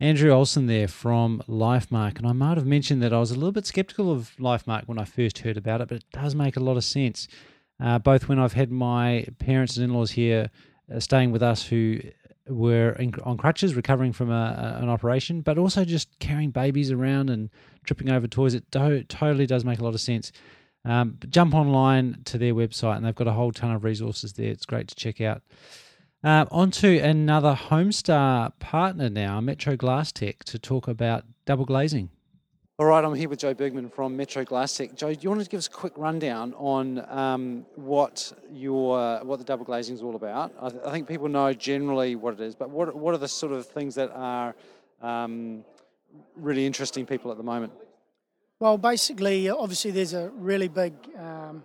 Andrew 0.00 0.30
Olson 0.30 0.66
there 0.66 0.88
from 0.88 1.42
LifeMark. 1.46 2.16
And 2.16 2.26
I 2.26 2.32
might 2.32 2.56
have 2.56 2.64
mentioned 2.64 3.02
that 3.02 3.12
I 3.12 3.18
was 3.18 3.30
a 3.30 3.34
little 3.34 3.52
bit 3.52 3.66
skeptical 3.66 4.10
of 4.10 4.32
LifeMark 4.38 4.88
when 4.88 4.98
I 4.98 5.04
first 5.04 5.40
heard 5.40 5.58
about 5.58 5.82
it, 5.82 5.88
but 5.88 5.98
it 5.98 6.04
does 6.10 6.34
make 6.34 6.56
a 6.56 6.60
lot 6.60 6.78
of 6.78 6.84
sense. 6.84 7.28
Uh, 7.78 7.98
both 7.98 8.26
when 8.26 8.38
I've 8.38 8.54
had 8.54 8.70
my 8.70 9.26
parents 9.38 9.76
and 9.76 9.84
in 9.84 9.92
laws 9.92 10.12
here 10.12 10.48
uh, 10.94 11.00
staying 11.00 11.32
with 11.32 11.42
us 11.42 11.66
who 11.66 12.00
were 12.50 12.92
in, 12.92 13.14
on 13.24 13.36
crutches 13.36 13.74
recovering 13.74 14.12
from 14.12 14.30
a, 14.30 14.78
an 14.80 14.88
operation, 14.88 15.40
but 15.40 15.58
also 15.58 15.84
just 15.84 16.18
carrying 16.18 16.50
babies 16.50 16.90
around 16.90 17.30
and 17.30 17.50
tripping 17.84 18.10
over 18.10 18.26
toys. 18.26 18.54
It 18.54 18.70
do, 18.70 19.02
totally 19.04 19.46
does 19.46 19.64
make 19.64 19.78
a 19.78 19.84
lot 19.84 19.94
of 19.94 20.00
sense. 20.00 20.32
Um, 20.84 21.18
jump 21.28 21.54
online 21.54 22.22
to 22.24 22.38
their 22.38 22.54
website 22.54 22.96
and 22.96 23.04
they've 23.04 23.14
got 23.14 23.26
a 23.26 23.32
whole 23.32 23.52
ton 23.52 23.72
of 23.72 23.84
resources 23.84 24.32
there. 24.34 24.50
It's 24.50 24.66
great 24.66 24.88
to 24.88 24.94
check 24.94 25.20
out. 25.20 25.42
Uh, 26.22 26.44
on 26.50 26.70
to 26.70 26.98
another 26.98 27.54
Homestar 27.54 28.52
partner 28.58 29.08
now, 29.08 29.40
Metro 29.40 29.76
Glasstech, 29.76 30.38
to 30.44 30.58
talk 30.58 30.86
about 30.88 31.24
double 31.46 31.64
glazing. 31.64 32.10
All 32.80 32.86
right, 32.86 33.04
I'm 33.04 33.14
here 33.14 33.28
with 33.28 33.40
Joe 33.40 33.52
Bergman 33.52 33.90
from 33.90 34.16
Metro 34.16 34.42
Glasstech. 34.42 34.94
Joe, 34.94 35.12
do 35.12 35.20
you 35.20 35.28
want 35.28 35.42
to 35.42 35.50
give 35.50 35.58
us 35.58 35.66
a 35.66 35.70
quick 35.70 35.92
rundown 35.98 36.54
on 36.54 37.04
um, 37.10 37.66
what 37.76 38.32
your 38.50 39.20
what 39.22 39.38
the 39.38 39.44
double 39.44 39.66
glazing 39.66 39.96
is 39.96 40.02
all 40.02 40.16
about? 40.16 40.54
I, 40.58 40.70
th- 40.70 40.82
I, 40.86 40.90
think 40.90 41.06
people 41.06 41.28
know 41.28 41.52
generally 41.52 42.16
what 42.16 42.32
it 42.32 42.40
is, 42.40 42.54
but 42.54 42.70
what 42.70 42.96
what 42.96 43.12
are 43.12 43.18
the 43.18 43.28
sort 43.28 43.52
of 43.52 43.66
things 43.66 43.96
that 43.96 44.10
are 44.14 44.54
um, 45.02 45.62
really 46.36 46.64
interesting 46.64 47.04
people 47.04 47.30
at 47.30 47.36
the 47.36 47.42
moment? 47.42 47.70
Well, 48.60 48.78
basically, 48.78 49.50
obviously, 49.50 49.90
there's 49.90 50.14
a 50.14 50.30
really 50.30 50.68
big 50.68 50.94
um, 51.18 51.62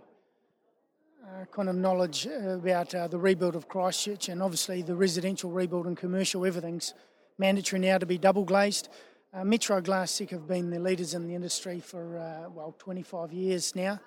uh, 1.24 1.46
kind 1.50 1.70
of 1.70 1.78
knowledge 1.78 2.26
about 2.26 2.94
uh, 2.94 3.08
the 3.08 3.18
rebuild 3.18 3.56
of 3.56 3.70
Christchurch 3.70 4.28
and 4.28 4.44
obviously 4.44 4.82
the 4.82 4.96
residential 4.96 5.50
rebuild 5.50 5.88
and 5.88 5.96
commercial, 5.96 6.46
everything's 6.46 6.94
mandatory 7.38 7.80
now 7.80 7.98
to 8.00 8.06
be 8.06 8.18
double 8.18 8.44
glazed. 8.44 8.90
Uh, 9.36 9.44
Metro 9.44 9.82
Glasstech 9.82 10.30
have 10.30 10.48
been 10.48 10.70
the 10.70 10.80
leaders 10.80 11.14
in 11.14 11.28
the 11.28 11.36
industry 11.36 11.82
for, 11.82 12.18
uh, 12.18 12.50
well, 12.50 12.74
25 12.80 13.34
years 13.34 13.76
now. 13.76 14.00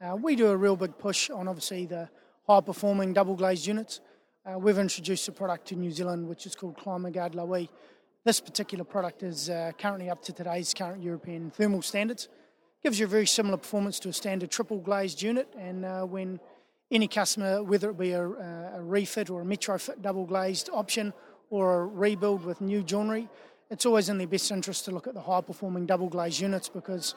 Uh, 0.00 0.14
we 0.14 0.36
do 0.36 0.46
a 0.46 0.56
real 0.56 0.76
big 0.76 0.96
push 0.96 1.28
on 1.28 1.48
obviously 1.48 1.86
the 1.86 2.08
high 2.46 2.60
performing 2.60 3.12
double 3.12 3.34
glazed 3.34 3.66
units. 3.66 4.00
Uh, 4.48 4.56
we've 4.56 4.78
introduced 4.78 5.26
a 5.26 5.32
product 5.32 5.66
to 5.66 5.74
New 5.74 5.90
Zealand 5.90 6.28
which 6.28 6.46
is 6.46 6.54
called 6.54 6.76
ClimaGuard 6.76 7.34
Low 7.34 7.56
E. 7.56 7.68
This 8.22 8.40
particular 8.40 8.84
product 8.84 9.24
is 9.24 9.50
currently 9.76 10.08
up 10.08 10.22
to 10.22 10.32
today's 10.32 10.72
current 10.72 11.02
European 11.02 11.50
thermal 11.50 11.82
standards. 11.82 12.28
Gives 12.84 13.00
you 13.00 13.06
a 13.06 13.08
very 13.08 13.26
similar 13.26 13.56
performance 13.56 13.98
to 14.00 14.10
a 14.10 14.12
standard 14.12 14.52
triple 14.52 14.78
glazed 14.78 15.20
unit, 15.20 15.52
and 15.58 16.10
when 16.10 16.38
any 16.92 17.08
customer, 17.08 17.60
whether 17.60 17.90
it 17.90 17.98
be 17.98 18.12
a, 18.12 18.24
a 18.24 18.82
refit 18.82 19.30
or 19.30 19.42
a 19.42 19.44
Metrofit 19.44 20.00
double 20.00 20.26
glazed 20.26 20.70
option 20.72 21.12
or 21.50 21.82
a 21.82 21.86
rebuild 21.86 22.44
with 22.44 22.60
new 22.60 22.84
joinery, 22.84 23.28
it's 23.70 23.86
always 23.86 24.08
in 24.08 24.18
their 24.18 24.26
best 24.26 24.50
interest 24.50 24.84
to 24.86 24.90
look 24.90 25.06
at 25.06 25.14
the 25.14 25.20
high 25.20 25.40
performing 25.40 25.86
double 25.86 26.08
glazed 26.08 26.40
units 26.40 26.68
because 26.68 27.14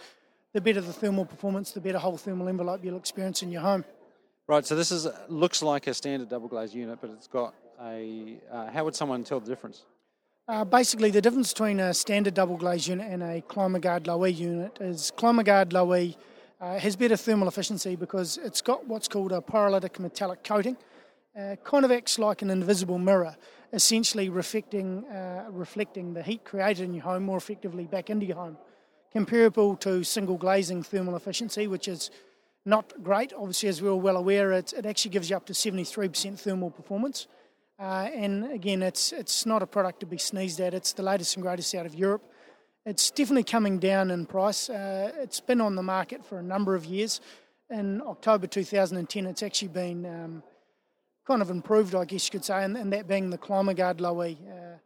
the 0.53 0.61
better 0.61 0.81
the 0.81 0.93
thermal 0.93 1.25
performance, 1.25 1.71
the 1.71 1.81
better 1.81 1.99
whole 1.99 2.17
thermal 2.17 2.47
envelope 2.47 2.83
you'll 2.83 2.97
experience 2.97 3.43
in 3.43 3.51
your 3.51 3.61
home. 3.61 3.85
Right, 4.47 4.65
so 4.65 4.75
this 4.75 4.91
is 4.91 5.07
looks 5.27 5.61
like 5.61 5.85
a 5.87 5.93
standard 5.93 6.29
double 6.29 6.47
glazed 6.47 6.73
unit, 6.73 6.97
but 6.99 7.11
it's 7.11 7.27
got 7.27 7.53
a. 7.81 8.37
Uh, 8.51 8.71
how 8.71 8.83
would 8.83 8.95
someone 8.95 9.23
tell 9.23 9.39
the 9.39 9.47
difference? 9.47 9.83
Uh, 10.47 10.65
basically, 10.65 11.11
the 11.11 11.21
difference 11.21 11.53
between 11.53 11.79
a 11.79 11.93
standard 11.93 12.33
double 12.33 12.57
glazed 12.57 12.87
unit 12.87 13.07
and 13.11 13.21
a 13.21 13.41
ClimaGuard 13.41 14.07
Low 14.07 14.25
E 14.25 14.31
unit 14.31 14.75
is 14.81 15.11
ClimaGuard 15.15 15.71
Low 15.73 15.93
E 15.93 16.17
uh, 16.59 16.79
has 16.79 16.95
better 16.95 17.15
thermal 17.15 17.47
efficiency 17.47 17.95
because 17.95 18.37
it's 18.37 18.61
got 18.61 18.87
what's 18.87 19.07
called 19.07 19.31
a 19.31 19.39
pyrolytic 19.39 19.99
metallic 19.99 20.43
coating. 20.43 20.75
Uh, 21.39 21.55
kind 21.63 21.85
of 21.85 21.91
acts 21.91 22.17
like 22.17 22.41
an 22.41 22.49
invisible 22.49 22.97
mirror, 22.97 23.37
essentially 23.73 24.29
reflecting, 24.29 25.05
uh, 25.05 25.45
reflecting 25.49 26.13
the 26.13 26.23
heat 26.23 26.43
created 26.43 26.83
in 26.83 26.93
your 26.93 27.03
home 27.03 27.23
more 27.23 27.37
effectively 27.37 27.85
back 27.85 28.09
into 28.09 28.25
your 28.25 28.37
home. 28.37 28.57
Comparable 29.11 29.75
to 29.77 30.03
single 30.03 30.37
glazing 30.37 30.83
thermal 30.83 31.15
efficiency, 31.15 31.67
which 31.67 31.87
is 31.87 32.11
not 32.65 32.93
great. 33.03 33.33
Obviously, 33.33 33.69
as 33.69 33.81
we're 33.81 33.91
all 33.91 34.01
well 34.01 34.17
aware, 34.17 34.51
it, 34.51 34.73
it 34.73 34.85
actually 34.85 35.11
gives 35.11 35.29
you 35.29 35.35
up 35.35 35.45
to 35.45 35.53
73% 35.53 36.39
thermal 36.39 36.71
performance. 36.71 37.27
Uh, 37.79 38.09
and 38.13 38.51
again, 38.51 38.83
it's, 38.83 39.13
it's 39.13 39.45
not 39.45 39.63
a 39.63 39.67
product 39.67 40.01
to 40.01 40.05
be 40.05 40.17
sneezed 40.17 40.59
at. 40.59 40.73
It's 40.73 40.93
the 40.93 41.03
latest 41.03 41.35
and 41.35 41.43
greatest 41.43 41.73
out 41.75 41.85
of 41.85 41.95
Europe. 41.95 42.23
It's 42.85 43.11
definitely 43.11 43.43
coming 43.43 43.79
down 43.79 44.11
in 44.11 44.25
price. 44.25 44.69
Uh, 44.69 45.11
it's 45.17 45.39
been 45.39 45.61
on 45.61 45.75
the 45.75 45.83
market 45.83 46.25
for 46.25 46.39
a 46.39 46.43
number 46.43 46.75
of 46.75 46.85
years. 46.85 47.21
in 47.69 48.01
October 48.01 48.47
2010, 48.47 49.25
it's 49.25 49.43
actually 49.43 49.67
been 49.67 50.05
um, 50.05 50.43
kind 51.29 51.43
of 51.43 51.51
improved, 51.51 51.93
I 51.93 52.05
guess 52.05 52.25
you 52.25 52.31
could 52.31 52.43
say, 52.43 52.63
and, 52.63 52.75
and 52.75 52.91
that 52.91 53.07
being 53.07 53.29
the 53.29 53.37
Climaguard 53.37 54.01
Low 54.01 54.23
E. 54.23 54.35
Uh, 54.49 54.79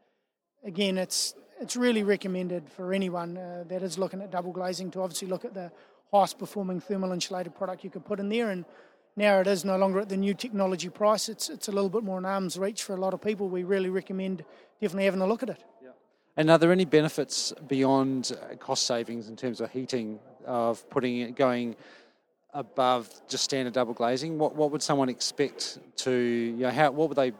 again, 0.65 0.97
it's 0.97 1.35
it's 1.61 1.77
really 1.77 2.03
recommended 2.03 2.69
for 2.69 2.91
anyone 2.91 3.37
uh, 3.37 3.63
that 3.69 3.81
is 3.81 3.97
looking 3.97 4.21
at 4.21 4.29
double 4.29 4.51
glazing 4.51 4.91
to 4.91 4.99
obviously 4.99 5.29
look 5.29 5.45
at 5.45 5.53
the 5.53 5.71
highest 6.11 6.37
performing 6.37 6.81
thermal 6.81 7.13
insulated 7.13 7.55
product 7.55 7.85
you 7.85 7.89
could 7.89 8.03
put 8.03 8.19
in 8.19 8.27
there. 8.27 8.49
And 8.49 8.65
now 9.15 9.39
it 9.39 9.47
is 9.47 9.63
no 9.63 9.77
longer 9.77 10.01
at 10.01 10.09
the 10.09 10.17
new 10.17 10.33
technology 10.33 10.89
price. 10.89 11.29
It's 11.29 11.49
it's 11.49 11.69
a 11.69 11.71
little 11.71 11.89
bit 11.89 12.03
more 12.03 12.17
in 12.17 12.25
arm's 12.25 12.57
reach 12.59 12.83
for 12.83 12.93
a 12.93 12.99
lot 12.99 13.13
of 13.13 13.21
people. 13.21 13.47
We 13.47 13.63
really 13.63 13.89
recommend 13.89 14.43
definitely 14.81 15.05
having 15.05 15.21
a 15.21 15.27
look 15.27 15.43
at 15.43 15.49
it. 15.49 15.63
Yeah. 15.81 15.91
And 16.35 16.51
are 16.51 16.57
there 16.57 16.73
any 16.73 16.85
benefits 16.85 17.53
beyond 17.69 18.33
uh, 18.33 18.57
cost 18.57 18.85
savings 18.85 19.29
in 19.29 19.37
terms 19.37 19.61
of 19.61 19.71
heating 19.71 20.19
of 20.45 20.89
putting 20.89 21.19
it 21.19 21.37
going 21.37 21.77
above 22.53 23.09
just 23.27 23.43
standard 23.43 23.73
double 23.73 23.93
glazing? 23.93 24.37
What 24.37 24.55
what 24.55 24.71
would 24.71 24.81
someone 24.81 25.09
expect 25.09 25.79
to 25.97 26.11
you 26.11 26.63
know 26.63 26.69
how 26.69 26.91
what 26.91 27.09
would 27.09 27.17
they 27.17 27.31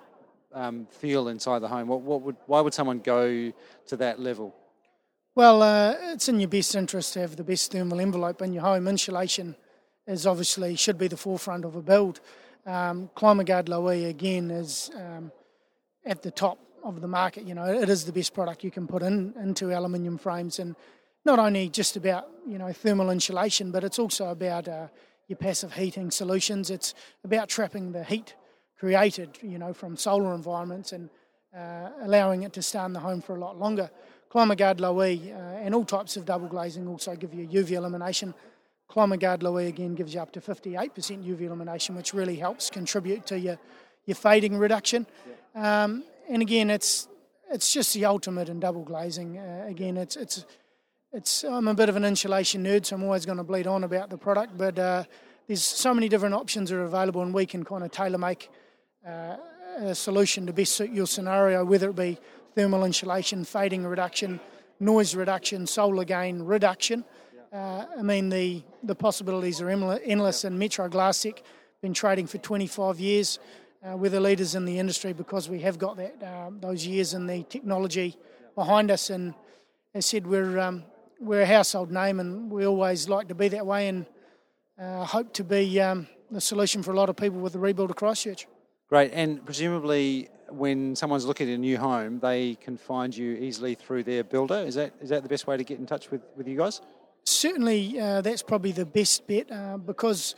um, 0.53 0.87
feel 0.89 1.27
inside 1.27 1.59
the 1.59 1.67
home? 1.67 1.87
What 1.87 2.01
what 2.01 2.21
would 2.21 2.35
why 2.47 2.61
would 2.61 2.73
someone 2.73 2.99
go 2.99 3.51
to 3.87 3.97
that 3.97 4.19
level? 4.19 4.55
Well, 5.35 5.63
uh, 5.63 5.95
it's 6.13 6.29
in 6.29 6.39
your 6.39 6.49
best 6.49 6.75
interest 6.75 7.13
to 7.13 7.19
have 7.21 7.35
the 7.35 7.43
best 7.43 7.71
thermal 7.71 7.99
envelope 7.99 8.41
in 8.43 8.53
your 8.53 8.61
home. 8.61 8.87
Insulation 8.87 9.55
is 10.05 10.27
obviously 10.27 10.75
should 10.75 10.97
be 10.97 11.07
the 11.07 11.17
forefront 11.17 11.65
of 11.65 11.75
a 11.75 11.81
build. 11.81 12.19
Um, 12.65 13.09
Climaguard 13.15 13.67
Low 13.67 13.87
again 13.87 14.51
is 14.51 14.91
um, 14.95 15.31
at 16.05 16.21
the 16.21 16.31
top 16.31 16.59
of 16.83 17.01
the 17.01 17.07
market. 17.07 17.45
You 17.45 17.55
know, 17.55 17.65
it 17.65 17.89
is 17.89 18.05
the 18.05 18.11
best 18.11 18.33
product 18.33 18.63
you 18.63 18.71
can 18.71 18.87
put 18.87 19.01
in 19.01 19.33
into 19.41 19.71
aluminium 19.71 20.17
frames, 20.17 20.59
and 20.59 20.75
not 21.25 21.39
only 21.39 21.69
just 21.69 21.95
about 21.95 22.27
you 22.47 22.57
know 22.57 22.71
thermal 22.71 23.09
insulation, 23.09 23.71
but 23.71 23.83
it's 23.83 23.99
also 23.99 24.29
about 24.29 24.67
uh, 24.67 24.87
your 25.27 25.37
passive 25.37 25.73
heating 25.73 26.11
solutions. 26.11 26.69
It's 26.69 26.93
about 27.23 27.49
trapping 27.49 27.91
the 27.91 28.03
heat 28.03 28.35
created, 28.83 29.37
you 29.41 29.57
know, 29.57 29.71
from 29.71 29.95
solar 29.95 30.35
environments 30.35 30.91
and 30.91 31.09
uh, 31.55 31.89
allowing 32.01 32.43
it 32.43 32.51
to 32.51 32.61
stay 32.61 32.83
in 32.83 32.91
the 32.91 32.99
home 32.99 33.21
for 33.21 33.35
a 33.35 33.39
lot 33.39 33.57
longer. 33.57 33.89
Climaguard 34.29 34.81
Low 34.81 35.01
E 35.03 35.31
uh, 35.31 35.37
and 35.37 35.73
all 35.73 35.85
types 35.85 36.17
of 36.17 36.25
double 36.25 36.47
glazing 36.47 36.85
also 36.87 37.15
give 37.15 37.33
you 37.33 37.47
UV 37.47 37.71
elimination. 37.71 38.33
Climaguard 38.89 39.41
Low 39.41 39.57
E 39.59 39.67
again 39.67 39.95
gives 39.95 40.13
you 40.13 40.19
up 40.19 40.33
to 40.33 40.41
58% 40.41 40.91
UV 41.23 41.41
elimination, 41.43 41.95
which 41.95 42.13
really 42.13 42.35
helps 42.35 42.69
contribute 42.69 43.25
to 43.27 43.39
your, 43.39 43.57
your 44.05 44.15
fading 44.15 44.57
reduction. 44.57 45.07
Um, 45.55 46.03
and 46.29 46.41
again, 46.41 46.69
it's 46.69 47.07
it's 47.49 47.71
just 47.71 47.93
the 47.93 48.03
ultimate 48.05 48.49
in 48.49 48.59
double 48.59 48.83
glazing. 48.83 49.37
Uh, 49.37 49.65
again, 49.69 49.95
it's 49.95 50.17
it's 50.17 50.45
it's 51.13 51.43
I'm 51.43 51.67
a 51.67 51.75
bit 51.75 51.89
of 51.89 51.95
an 51.95 52.05
insulation 52.05 52.63
nerd, 52.63 52.87
so 52.87 52.95
I'm 52.95 53.03
always 53.03 53.25
going 53.25 53.37
to 53.37 53.43
bleed 53.43 53.67
on 53.67 53.83
about 53.83 54.09
the 54.09 54.17
product. 54.17 54.57
But 54.57 54.79
uh, 54.79 55.03
there's 55.47 55.63
so 55.63 55.93
many 55.93 56.09
different 56.09 56.33
options 56.33 56.71
that 56.71 56.77
are 56.77 56.83
available, 56.83 57.21
and 57.21 57.33
we 57.33 57.45
can 57.45 57.63
kind 57.63 57.83
of 57.83 57.91
tailor 57.91 58.17
make 58.17 58.49
uh, 59.07 59.37
a 59.77 59.93
solution 59.93 60.47
to 60.47 60.53
best 60.53 60.75
suit 60.75 60.89
your 60.89 61.05
scenario, 61.05 61.63
whether 61.63 61.91
it 61.91 61.95
be 61.95 62.17
thermal 62.55 62.83
insulation, 62.83 63.45
fading 63.45 63.85
reduction, 63.85 64.39
noise 64.79 65.13
reduction, 65.13 65.67
solar 65.67 66.03
gain 66.03 66.41
reduction. 66.41 67.05
Uh, 67.51 67.85
I 67.97 68.01
mean, 68.01 68.29
the, 68.29 68.63
the 68.81 68.95
possibilities 68.95 69.61
are 69.61 69.69
endless, 69.69 70.43
and 70.43 70.57
Metro 70.57 70.89
Glasstech 70.89 71.43
been 71.81 71.93
trading 71.93 72.25
for 72.25 72.39
25 72.39 72.99
years. 72.99 73.37
Uh, 73.85 73.95
we're 73.95 74.09
the 74.09 74.19
leaders 74.19 74.55
in 74.55 74.65
the 74.65 74.79
industry 74.79 75.13
because 75.13 75.47
we 75.47 75.59
have 75.59 75.77
got 75.77 75.97
that 75.97 76.23
uh, 76.23 76.49
those 76.59 76.87
years 76.87 77.13
and 77.13 77.29
the 77.29 77.43
technology 77.43 78.17
behind 78.55 78.89
us. 78.89 79.11
And 79.11 79.35
as 79.93 80.05
I 80.05 80.09
said, 80.09 80.25
we're 80.25 80.57
um, 80.57 80.83
we're 81.23 81.41
a 81.41 81.45
household 81.45 81.91
name, 81.91 82.19
and 82.19 82.51
we 82.51 82.65
always 82.65 83.07
like 83.07 83.27
to 83.29 83.35
be 83.35 83.47
that 83.49 83.65
way, 83.65 83.87
and 83.87 84.05
uh, 84.79 85.05
hope 85.05 85.33
to 85.33 85.43
be 85.43 85.79
um, 85.79 86.07
the 86.29 86.41
solution 86.41 86.83
for 86.83 86.91
a 86.91 86.95
lot 86.95 87.09
of 87.09 87.15
people 87.15 87.39
with 87.39 87.53
the 87.53 87.59
rebuild 87.59 87.89
of 87.89 87.95
Christchurch. 87.95 88.47
Great, 88.89 89.11
and 89.13 89.43
presumably 89.45 90.29
when 90.49 90.95
someone's 90.95 91.25
looking 91.25 91.49
at 91.49 91.55
a 91.55 91.57
new 91.57 91.77
home, 91.77 92.19
they 92.19 92.55
can 92.55 92.77
find 92.77 93.15
you 93.15 93.33
easily 93.33 93.75
through 93.75 94.03
their 94.03 94.23
builder. 94.23 94.55
Is 94.55 94.75
that 94.75 94.93
is 95.01 95.09
that 95.09 95.23
the 95.23 95.29
best 95.29 95.47
way 95.47 95.57
to 95.57 95.63
get 95.63 95.79
in 95.79 95.85
touch 95.85 96.11
with, 96.11 96.21
with 96.35 96.47
you 96.47 96.57
guys? 96.57 96.81
Certainly, 97.25 97.99
uh, 97.99 98.21
that's 98.21 98.43
probably 98.43 98.71
the 98.71 98.85
best 98.85 99.25
bet 99.27 99.51
uh, 99.51 99.77
because 99.77 100.35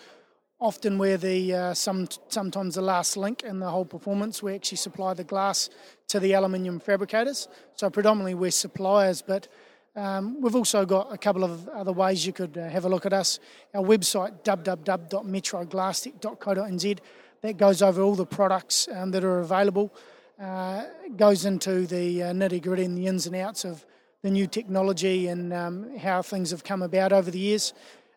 often 0.59 0.97
we're 0.97 1.17
the 1.17 1.53
uh, 1.53 1.73
some 1.73 2.07
sometimes 2.29 2.75
the 2.75 2.81
last 2.81 3.17
link 3.17 3.43
in 3.43 3.59
the 3.59 3.69
whole 3.69 3.85
performance. 3.85 4.43
We 4.43 4.53
actually 4.55 4.77
supply 4.77 5.13
the 5.13 5.23
glass 5.23 5.69
to 6.09 6.19
the 6.19 6.33
aluminium 6.33 6.79
fabricators, 6.79 7.47
so 7.75 7.89
predominantly 7.89 8.35
we're 8.35 8.51
suppliers, 8.51 9.21
but. 9.21 9.47
Um, 9.95 10.41
we've 10.41 10.55
also 10.55 10.85
got 10.85 11.13
a 11.13 11.17
couple 11.17 11.45
of 11.45 11.69
other 11.69 11.93
ways 11.93 12.25
you 12.25 12.33
could 12.33 12.57
uh, 12.57 12.67
have 12.67 12.83
a 12.83 12.89
look 12.89 13.05
at 13.05 13.13
us. 13.13 13.39
Our 13.73 13.81
website, 13.81 14.43
www.metroglasstek.co.nz, 14.43 16.99
that 17.41 17.57
goes 17.57 17.81
over 17.81 18.01
all 18.01 18.15
the 18.15 18.25
products 18.25 18.89
um, 18.91 19.11
that 19.11 19.23
are 19.23 19.39
available, 19.39 19.93
uh, 20.41 20.83
goes 21.15 21.45
into 21.45 21.87
the 21.87 22.23
uh, 22.23 22.33
nitty 22.33 22.61
gritty 22.61 22.83
and 22.83 22.97
the 22.97 23.07
ins 23.07 23.25
and 23.25 23.37
outs 23.37 23.63
of 23.63 23.85
the 24.21 24.31
new 24.31 24.47
technology 24.47 25.27
and 25.27 25.53
um, 25.53 25.97
how 25.97 26.21
things 26.21 26.51
have 26.51 26.65
come 26.65 26.81
about 26.81 27.13
over 27.13 27.31
the 27.31 27.39
years. 27.39 27.73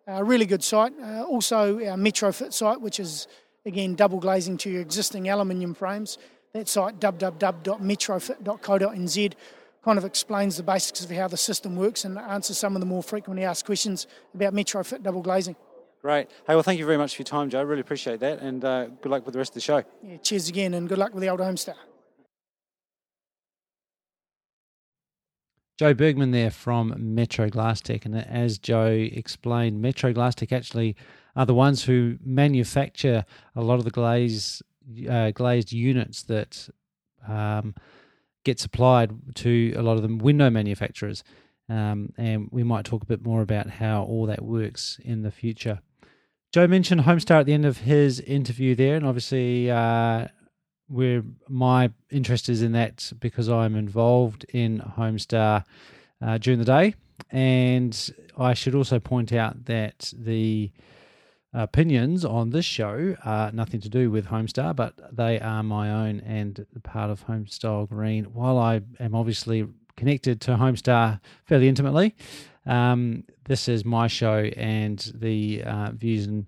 A 0.08 0.16
uh, 0.16 0.22
really 0.22 0.46
good 0.46 0.64
site. 0.64 0.92
Uh, 1.00 1.22
also, 1.24 1.76
our 1.76 1.96
Metrofit 1.96 2.52
site, 2.52 2.80
which 2.80 2.98
is 2.98 3.28
again 3.66 3.94
double 3.94 4.18
glazing 4.18 4.58
to 4.58 4.68
your 4.70 4.80
existing 4.80 5.28
aluminium 5.28 5.74
frames. 5.74 6.18
That 6.54 6.66
site, 6.66 6.98
www.metrofit.co.nz, 6.98 9.34
kind 9.84 9.98
of 9.98 10.04
explains 10.04 10.56
the 10.56 10.62
basics 10.62 11.04
of 11.04 11.10
how 11.10 11.28
the 11.28 11.36
system 11.36 11.76
works 11.76 12.04
and 12.04 12.18
answers 12.18 12.58
some 12.58 12.74
of 12.74 12.80
the 12.80 12.86
more 12.86 13.02
frequently 13.02 13.44
asked 13.44 13.64
questions 13.64 14.06
about 14.34 14.52
Metrofit 14.52 15.02
double 15.02 15.22
glazing. 15.22 15.56
Great. 16.00 16.28
Hey, 16.46 16.54
well, 16.54 16.62
thank 16.62 16.78
you 16.78 16.86
very 16.86 16.98
much 16.98 17.16
for 17.16 17.22
your 17.22 17.26
time, 17.26 17.50
Joe. 17.50 17.62
Really 17.62 17.80
appreciate 17.80 18.20
that, 18.20 18.40
and 18.40 18.64
uh, 18.64 18.86
good 18.86 19.10
luck 19.10 19.26
with 19.26 19.32
the 19.32 19.38
rest 19.38 19.50
of 19.50 19.54
the 19.54 19.60
show. 19.60 19.82
Yeah, 20.02 20.18
cheers 20.18 20.48
again, 20.48 20.74
and 20.74 20.88
good 20.88 20.98
luck 20.98 21.12
with 21.12 21.22
the 21.22 21.28
old 21.28 21.40
Homestar. 21.40 21.74
Joe 25.78 25.94
Bergman 25.94 26.32
there 26.32 26.50
from 26.50 26.94
Metro 27.14 27.48
Glasstech, 27.48 28.04
and 28.04 28.16
as 28.16 28.58
Joe 28.58 28.86
explained, 28.86 29.80
Metro 29.80 30.12
Glasstech 30.12 30.52
actually 30.52 30.96
are 31.36 31.46
the 31.46 31.54
ones 31.54 31.84
who 31.84 32.16
manufacture 32.24 33.24
a 33.54 33.62
lot 33.62 33.78
of 33.78 33.84
the 33.84 33.90
glaze 33.90 34.62
uh, 35.08 35.30
glazed 35.32 35.72
units 35.72 36.22
that 36.24 36.68
um, 37.28 37.74
get 38.44 38.60
supplied 38.60 39.12
to 39.36 39.74
a 39.76 39.82
lot 39.82 39.96
of 39.96 40.02
the 40.02 40.14
window 40.14 40.50
manufacturers. 40.50 41.22
Um, 41.68 42.12
and 42.16 42.48
we 42.50 42.62
might 42.62 42.84
talk 42.84 43.02
a 43.02 43.06
bit 43.06 43.22
more 43.22 43.42
about 43.42 43.68
how 43.68 44.04
all 44.04 44.26
that 44.26 44.42
works 44.42 44.98
in 45.04 45.22
the 45.22 45.30
future. 45.30 45.80
Joe 46.52 46.66
mentioned 46.66 47.02
Homestar 47.02 47.40
at 47.40 47.46
the 47.46 47.52
end 47.52 47.66
of 47.66 47.78
his 47.78 48.20
interview 48.20 48.74
there, 48.74 48.96
and 48.96 49.04
obviously, 49.04 49.70
uh, 49.70 50.28
where 50.86 51.22
my 51.48 51.90
interest 52.10 52.48
is 52.48 52.62
in 52.62 52.72
that 52.72 53.12
because 53.20 53.50
I'm 53.50 53.76
involved 53.76 54.46
in 54.54 54.80
Homestar 54.80 55.64
uh, 56.22 56.38
during 56.38 56.58
the 56.58 56.64
day. 56.64 56.94
And 57.30 58.10
I 58.38 58.54
should 58.54 58.74
also 58.74 58.98
point 58.98 59.32
out 59.32 59.66
that 59.66 60.12
the 60.16 60.70
opinions 61.62 62.24
on 62.24 62.50
this 62.50 62.64
show 62.64 63.16
are 63.24 63.50
nothing 63.52 63.80
to 63.80 63.88
do 63.88 64.10
with 64.10 64.26
Homestar, 64.26 64.74
but 64.74 64.94
they 65.14 65.40
are 65.40 65.62
my 65.62 65.90
own 65.90 66.20
and 66.20 66.64
part 66.84 67.10
of 67.10 67.26
Homestyle 67.26 67.88
Green. 67.88 68.24
While 68.26 68.58
I 68.58 68.80
am 69.00 69.14
obviously 69.14 69.66
connected 69.96 70.40
to 70.42 70.52
Homestar 70.52 71.20
fairly 71.44 71.68
intimately, 71.68 72.14
um, 72.64 73.24
this 73.44 73.68
is 73.68 73.84
my 73.84 74.06
show, 74.06 74.44
and 74.56 75.10
the 75.14 75.62
uh, 75.64 75.90
views 75.92 76.26
and 76.26 76.46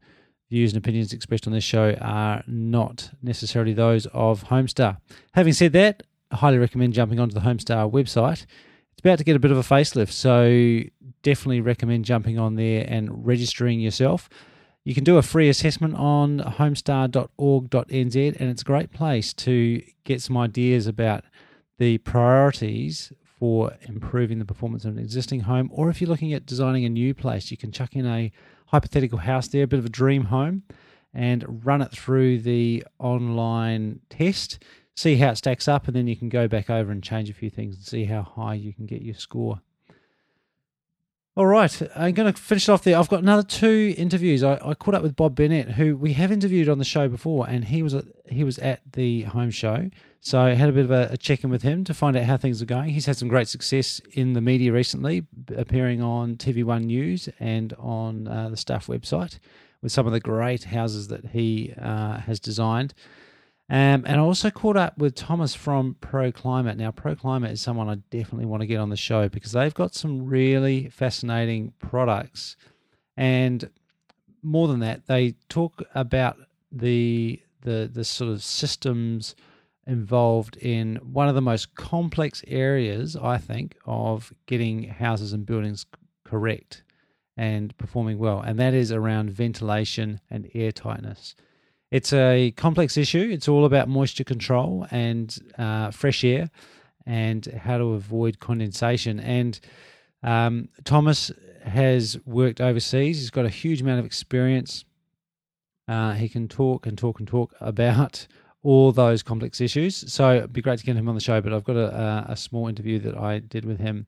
views 0.50 0.72
and 0.72 0.78
opinions 0.78 1.12
expressed 1.12 1.46
on 1.46 1.52
this 1.52 1.64
show 1.64 1.94
are 2.00 2.42
not 2.46 3.10
necessarily 3.22 3.72
those 3.72 4.06
of 4.06 4.44
Homestar. 4.44 4.98
Having 5.32 5.52
said 5.54 5.72
that, 5.72 6.02
I 6.30 6.36
highly 6.36 6.58
recommend 6.58 6.92
jumping 6.92 7.18
onto 7.18 7.34
the 7.34 7.40
Homestar 7.40 7.90
website. 7.90 8.46
It's 8.92 9.00
about 9.00 9.18
to 9.18 9.24
get 9.24 9.36
a 9.36 9.40
bit 9.40 9.50
of 9.50 9.58
a 9.58 9.62
facelift, 9.62 10.12
so 10.12 10.88
definitely 11.22 11.60
recommend 11.60 12.04
jumping 12.04 12.38
on 12.38 12.54
there 12.56 12.84
and 12.88 13.26
registering 13.26 13.80
yourself. 13.80 14.28
You 14.82 14.94
can 14.94 15.04
do 15.04 15.18
a 15.18 15.22
free 15.22 15.50
assessment 15.50 15.94
on 15.96 16.38
homestar.org.nz, 16.38 18.40
and 18.40 18.50
it's 18.50 18.62
a 18.62 18.64
great 18.64 18.92
place 18.92 19.34
to 19.34 19.82
get 20.04 20.22
some 20.22 20.38
ideas 20.38 20.86
about 20.86 21.24
the 21.78 21.98
priorities 21.98 23.12
for 23.38 23.72
improving 23.82 24.38
the 24.38 24.44
performance 24.44 24.84
of 24.84 24.92
an 24.92 24.98
existing 24.98 25.40
home, 25.40 25.70
or 25.72 25.90
if 25.90 26.00
you're 26.00 26.08
looking 26.08 26.32
at 26.32 26.46
designing 26.46 26.84
a 26.84 26.90
new 26.90 27.14
place, 27.14 27.50
you 27.50 27.56
can 27.56 27.72
chuck 27.72 27.94
in 27.94 28.06
a 28.06 28.32
hypothetical 28.66 29.18
house 29.18 29.48
there, 29.48 29.64
a 29.64 29.66
bit 29.66 29.78
of 29.78 29.86
a 29.86 29.90
dream 29.90 30.26
home, 30.26 30.62
and 31.12 31.64
run 31.64 31.82
it 31.82 31.90
through 31.90 32.38
the 32.38 32.84
online 32.98 34.00
test, 34.08 34.62
see 34.94 35.16
how 35.16 35.30
it 35.30 35.36
stacks 35.36 35.68
up, 35.68 35.88
and 35.88 35.96
then 35.96 36.06
you 36.06 36.16
can 36.16 36.28
go 36.28 36.48
back 36.48 36.70
over 36.70 36.92
and 36.92 37.02
change 37.02 37.28
a 37.28 37.34
few 37.34 37.50
things 37.50 37.76
and 37.76 37.84
see 37.84 38.04
how 38.04 38.22
high 38.22 38.54
you 38.54 38.72
can 38.72 38.86
get 38.86 39.02
your 39.02 39.14
score. 39.14 39.60
All 41.36 41.46
right, 41.46 41.80
I'm 41.94 42.12
going 42.14 42.32
to 42.32 42.40
finish 42.40 42.68
off 42.68 42.82
there. 42.82 42.98
I've 42.98 43.08
got 43.08 43.22
another 43.22 43.44
two 43.44 43.94
interviews. 43.96 44.42
I, 44.42 44.58
I, 44.64 44.74
caught 44.74 44.96
up 44.96 45.02
with 45.02 45.14
Bob 45.14 45.36
Bennett, 45.36 45.70
who 45.70 45.96
we 45.96 46.12
have 46.14 46.32
interviewed 46.32 46.68
on 46.68 46.78
the 46.78 46.84
show 46.84 47.06
before, 47.08 47.48
and 47.48 47.66
he 47.66 47.84
was 47.84 47.94
at, 47.94 48.04
he 48.28 48.42
was 48.42 48.58
at 48.58 48.80
the 48.94 49.22
home 49.22 49.52
show. 49.52 49.90
So 50.20 50.40
I 50.40 50.54
had 50.54 50.68
a 50.68 50.72
bit 50.72 50.86
of 50.86 50.90
a, 50.90 51.10
a 51.12 51.16
check 51.16 51.44
in 51.44 51.50
with 51.50 51.62
him 51.62 51.84
to 51.84 51.94
find 51.94 52.16
out 52.16 52.24
how 52.24 52.36
things 52.36 52.60
are 52.60 52.66
going. 52.66 52.90
He's 52.90 53.06
had 53.06 53.16
some 53.16 53.28
great 53.28 53.46
success 53.46 54.00
in 54.12 54.32
the 54.32 54.40
media 54.40 54.72
recently, 54.72 55.24
appearing 55.56 56.02
on 56.02 56.34
TV 56.34 56.64
One 56.64 56.82
News 56.82 57.28
and 57.38 57.74
on 57.78 58.26
uh, 58.26 58.48
the 58.48 58.56
Stuff 58.56 58.88
website. 58.88 59.38
with 59.82 59.92
some 59.92 60.08
of 60.08 60.12
the 60.12 60.20
great 60.20 60.64
houses 60.64 61.06
that 61.08 61.26
he 61.26 61.72
uh, 61.80 62.18
has 62.18 62.40
designed. 62.40 62.92
Um, 63.70 64.04
and 64.04 64.16
I 64.16 64.18
also 64.18 64.50
caught 64.50 64.76
up 64.76 64.98
with 64.98 65.14
Thomas 65.14 65.54
from 65.54 65.94
Pro 66.00 66.32
Climate. 66.32 66.76
Now, 66.76 66.90
Pro 66.90 67.14
Climate 67.14 67.52
is 67.52 67.60
someone 67.60 67.88
I 67.88 67.94
definitely 68.10 68.46
want 68.46 68.62
to 68.62 68.66
get 68.66 68.78
on 68.78 68.90
the 68.90 68.96
show 68.96 69.28
because 69.28 69.52
they've 69.52 69.72
got 69.72 69.94
some 69.94 70.26
really 70.26 70.88
fascinating 70.88 71.72
products. 71.78 72.56
And 73.16 73.70
more 74.42 74.66
than 74.66 74.80
that, 74.80 75.06
they 75.06 75.36
talk 75.48 75.84
about 75.94 76.36
the 76.72 77.40
the 77.62 77.88
the 77.92 78.04
sort 78.04 78.30
of 78.30 78.42
systems 78.42 79.36
involved 79.86 80.56
in 80.56 80.96
one 80.96 81.28
of 81.28 81.36
the 81.36 81.40
most 81.40 81.74
complex 81.76 82.42
areas, 82.48 83.14
I 83.14 83.38
think, 83.38 83.76
of 83.86 84.32
getting 84.46 84.84
houses 84.84 85.32
and 85.32 85.46
buildings 85.46 85.86
correct 86.24 86.82
and 87.36 87.76
performing 87.78 88.18
well, 88.18 88.40
and 88.40 88.58
that 88.58 88.74
is 88.74 88.90
around 88.90 89.30
ventilation 89.30 90.20
and 90.28 90.50
air 90.54 90.72
tightness. 90.72 91.36
It's 91.90 92.12
a 92.12 92.52
complex 92.52 92.96
issue. 92.96 93.28
It's 93.32 93.48
all 93.48 93.64
about 93.64 93.88
moisture 93.88 94.24
control 94.24 94.86
and 94.90 95.36
uh, 95.58 95.90
fresh 95.90 96.24
air 96.24 96.50
and 97.04 97.44
how 97.46 97.78
to 97.78 97.92
avoid 97.94 98.38
condensation. 98.38 99.18
And 99.18 99.58
um, 100.22 100.68
Thomas 100.84 101.32
has 101.64 102.18
worked 102.24 102.60
overseas. 102.60 103.18
He's 103.18 103.30
got 103.30 103.44
a 103.44 103.50
huge 103.50 103.80
amount 103.80 103.98
of 103.98 104.06
experience. 104.06 104.84
Uh, 105.88 106.12
he 106.12 106.28
can 106.28 106.46
talk 106.46 106.86
and 106.86 106.96
talk 106.96 107.18
and 107.18 107.26
talk 107.26 107.54
about 107.60 108.26
all 108.62 108.92
those 108.92 109.22
complex 109.22 109.60
issues. 109.60 110.12
So 110.12 110.36
it'd 110.36 110.52
be 110.52 110.62
great 110.62 110.78
to 110.78 110.84
get 110.84 110.94
him 110.94 111.08
on 111.08 111.16
the 111.16 111.20
show. 111.20 111.40
But 111.40 111.52
I've 111.52 111.64
got 111.64 111.76
a, 111.76 112.26
a 112.28 112.36
small 112.36 112.68
interview 112.68 113.00
that 113.00 113.16
I 113.16 113.40
did 113.40 113.64
with 113.64 113.80
him 113.80 114.06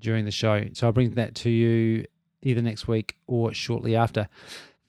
during 0.00 0.26
the 0.26 0.30
show. 0.30 0.66
So 0.74 0.86
I'll 0.86 0.92
bring 0.92 1.12
that 1.12 1.34
to 1.36 1.50
you 1.50 2.04
either 2.42 2.60
next 2.60 2.88
week 2.88 3.16
or 3.26 3.54
shortly 3.54 3.96
after. 3.96 4.28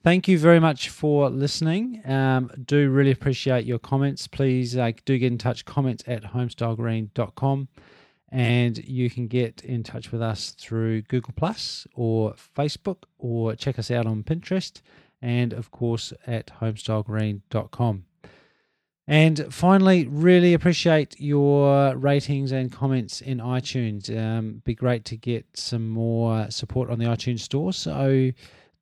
Thank 0.03 0.27
you 0.27 0.37
very 0.37 0.59
much 0.59 0.89
for 0.89 1.29
listening. 1.29 2.01
Um, 2.05 2.51
do 2.65 2.89
really 2.89 3.11
appreciate 3.11 3.65
your 3.65 3.79
comments. 3.79 4.27
Please 4.27 4.75
uh, 4.75 4.91
do 5.05 5.17
get 5.17 5.31
in 5.31 5.37
touch, 5.37 5.63
comments 5.63 6.03
at 6.07 6.23
homestylegreen.com. 6.23 7.69
And 8.27 8.77
you 8.79 9.09
can 9.09 9.27
get 9.27 9.63
in 9.63 9.81
touch 9.81 10.11
with 10.11 10.21
us 10.21 10.55
through 10.59 11.03
Google 11.03 11.33
Plus 11.37 11.87
or 11.95 12.33
Facebook 12.33 13.03
or 13.17 13.55
check 13.55 13.79
us 13.79 13.89
out 13.91 14.05
on 14.05 14.23
Pinterest 14.23 14.81
and, 15.21 15.53
of 15.53 15.71
course, 15.71 16.11
at 16.27 16.47
homestylegreen.com. 16.59 18.03
And 19.07 19.53
finally, 19.53 20.07
really 20.07 20.53
appreciate 20.53 21.15
your 21.17 21.95
ratings 21.95 22.51
and 22.51 22.69
comments 22.69 23.21
in 23.21 23.37
iTunes. 23.37 24.09
Um, 24.17 24.61
be 24.65 24.75
great 24.75 25.05
to 25.05 25.15
get 25.15 25.45
some 25.53 25.87
more 25.89 26.47
support 26.49 26.89
on 26.89 26.99
the 26.99 27.05
iTunes 27.05 27.39
store. 27.39 27.71
So, 27.71 28.31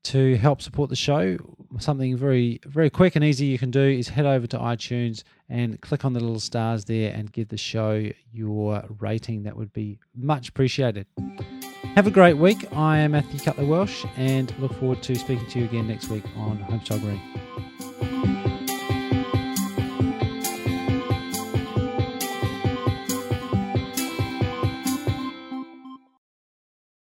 to 0.04 0.36
help 0.38 0.62
support 0.62 0.90
the 0.90 0.96
show, 0.96 1.38
something 1.80 2.18
very, 2.18 2.60
very 2.66 2.90
quick 2.90 3.16
and 3.16 3.24
easy 3.24 3.46
you 3.46 3.58
can 3.58 3.72
do 3.72 3.82
is 3.82 4.10
head 4.10 4.26
over 4.26 4.48
to 4.48 4.58
iTunes 4.58 5.24
and 5.50 5.80
click 5.82 6.06
on 6.06 6.14
the 6.14 6.20
little 6.20 6.40
stars 6.40 6.86
there 6.86 7.14
and 7.14 7.32
give 7.32 7.50
the 7.50 7.58
show 7.58 8.10
your 8.32 8.84
rating. 9.00 9.44
That 9.44 9.56
would 9.56 9.74
be 9.74 10.00
much 10.16 10.50
appreciated. 10.50 11.06
Have 11.96 12.08
a 12.08 12.12
great 12.12 12.38
week. 12.38 12.68
I 12.76 13.00
am 13.00 13.12
Matthew 13.12 13.40
Cutler 13.40 13.66
Welsh 13.66 14.06
and 14.16 14.58
look 14.60 14.74
forward 14.74 15.04
to 15.04 15.16
speaking 15.16 15.48
to 15.48 15.60
you 15.60 15.66
again 15.66 15.88
next 15.88 16.10
week 16.10 16.24
on 16.38 16.58
Homestyle 16.60 17.02
Green. 17.02 17.71